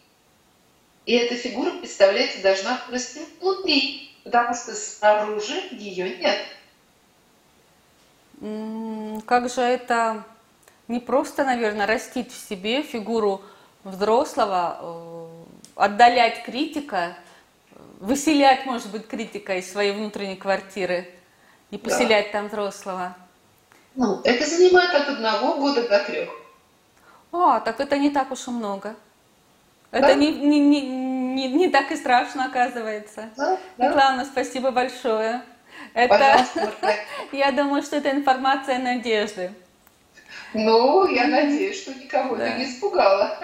И 1.07 1.13
эта 1.13 1.35
фигура, 1.35 1.71
представляете, 1.79 2.43
должна 2.43 2.81
расти 2.91 3.21
внутри, 3.41 4.13
потому 4.25 4.55
что 4.55 4.75
снаружи 4.75 5.61
ее 5.73 6.19
нет. 6.19 6.39
Как 9.27 9.51
же 9.51 9.61
это 9.63 10.25
не 10.89 11.01
просто, 11.01 11.45
наверное, 11.45 11.87
растить 11.87 12.33
в 12.33 12.49
себе 12.49 12.83
фигуру 12.83 13.43
взрослого, 13.85 14.79
э, 14.81 15.20
отдалять 15.81 16.43
критика, 16.43 17.17
выселять, 17.99 18.67
может 18.67 18.91
быть, 18.91 19.07
критика 19.07 19.57
из 19.57 19.71
своей 19.71 19.93
внутренней 19.93 20.37
квартиры 20.37 21.09
и 21.71 21.79
поселять 21.79 22.27
да. 22.27 22.33
там 22.33 22.49
взрослого? 22.49 23.17
Ну, 23.95 24.21
это 24.25 24.47
занимает 24.47 24.95
от 24.95 25.09
одного 25.09 25.57
года 25.57 25.89
до 25.89 26.05
трех. 26.05 26.29
А, 27.33 27.61
так 27.61 27.81
это 27.81 27.99
не 27.99 28.11
так 28.11 28.31
уж 28.31 28.47
и 28.47 28.51
много. 28.51 28.95
Это 29.91 30.09
да? 30.09 30.15
не, 30.15 30.33
не, 30.33 30.61
не, 30.61 30.81
не, 30.81 31.49
не 31.49 31.69
так 31.69 31.91
и 31.91 31.97
страшно, 31.97 32.47
оказывается. 32.47 33.31
Да, 33.37 33.59
да. 33.77 33.87
Светлана, 33.87 34.25
спасибо 34.25 34.71
большое. 34.71 35.43
Это, 35.95 36.45
я 37.33 37.53
думаю, 37.53 37.83
что 37.83 37.97
это 37.97 38.11
информация 38.11 38.79
надежды. 38.79 39.53
Ну, 40.53 41.07
я 41.07 41.27
надеюсь, 41.29 41.83
что 41.83 41.95
никого 41.95 42.37
да. 42.37 42.47
это 42.47 42.59
не 42.59 42.65
испугало. 42.65 43.39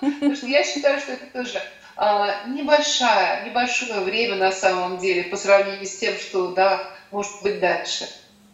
Потому 0.00 0.34
что 0.34 0.46
я 0.46 0.64
считаю, 0.64 1.00
что 1.00 1.12
это 1.12 1.26
тоже 1.26 1.60
а, 1.96 2.46
небольшая, 2.46 3.44
небольшое 3.44 4.00
время 4.00 4.36
на 4.36 4.52
самом 4.52 4.98
деле 4.98 5.24
по 5.24 5.36
сравнению 5.36 5.86
с 5.86 5.96
тем, 5.98 6.14
что 6.16 6.52
да, 6.52 6.80
может 7.10 7.42
быть 7.42 7.60
дальше. 7.60 8.08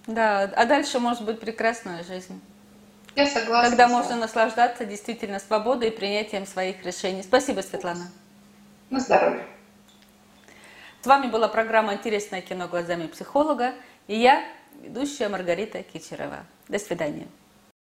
Да, 0.07 0.43
а 0.43 0.65
дальше 0.65 0.99
может 0.99 1.25
быть 1.25 1.41
прекрасная 1.41 2.03
жизнь. 2.05 2.41
Я 3.15 3.27
согласна. 3.27 3.69
Когда 3.69 3.89
можно 3.89 4.17
наслаждаться 4.17 4.85
действительно 4.85 5.39
свободой 5.39 5.89
и 5.89 5.93
принятием 5.93 6.47
своих 6.47 6.85
решений. 6.85 7.23
Спасибо, 7.23 7.61
Светлана. 7.61 8.11
На 8.91 8.99
здоровье. 8.99 9.47
С 11.03 11.07
вами 11.07 11.29
была 11.29 11.49
программа 11.49 11.95
«Интересное 11.95 12.41
кино 12.41 12.67
глазами 12.67 13.07
психолога» 13.07 13.75
и 14.09 14.17
я, 14.17 14.43
ведущая 14.83 15.29
Маргарита 15.29 15.83
Кичерова. 15.83 16.45
До 16.69 16.79
свидания. 16.79 17.29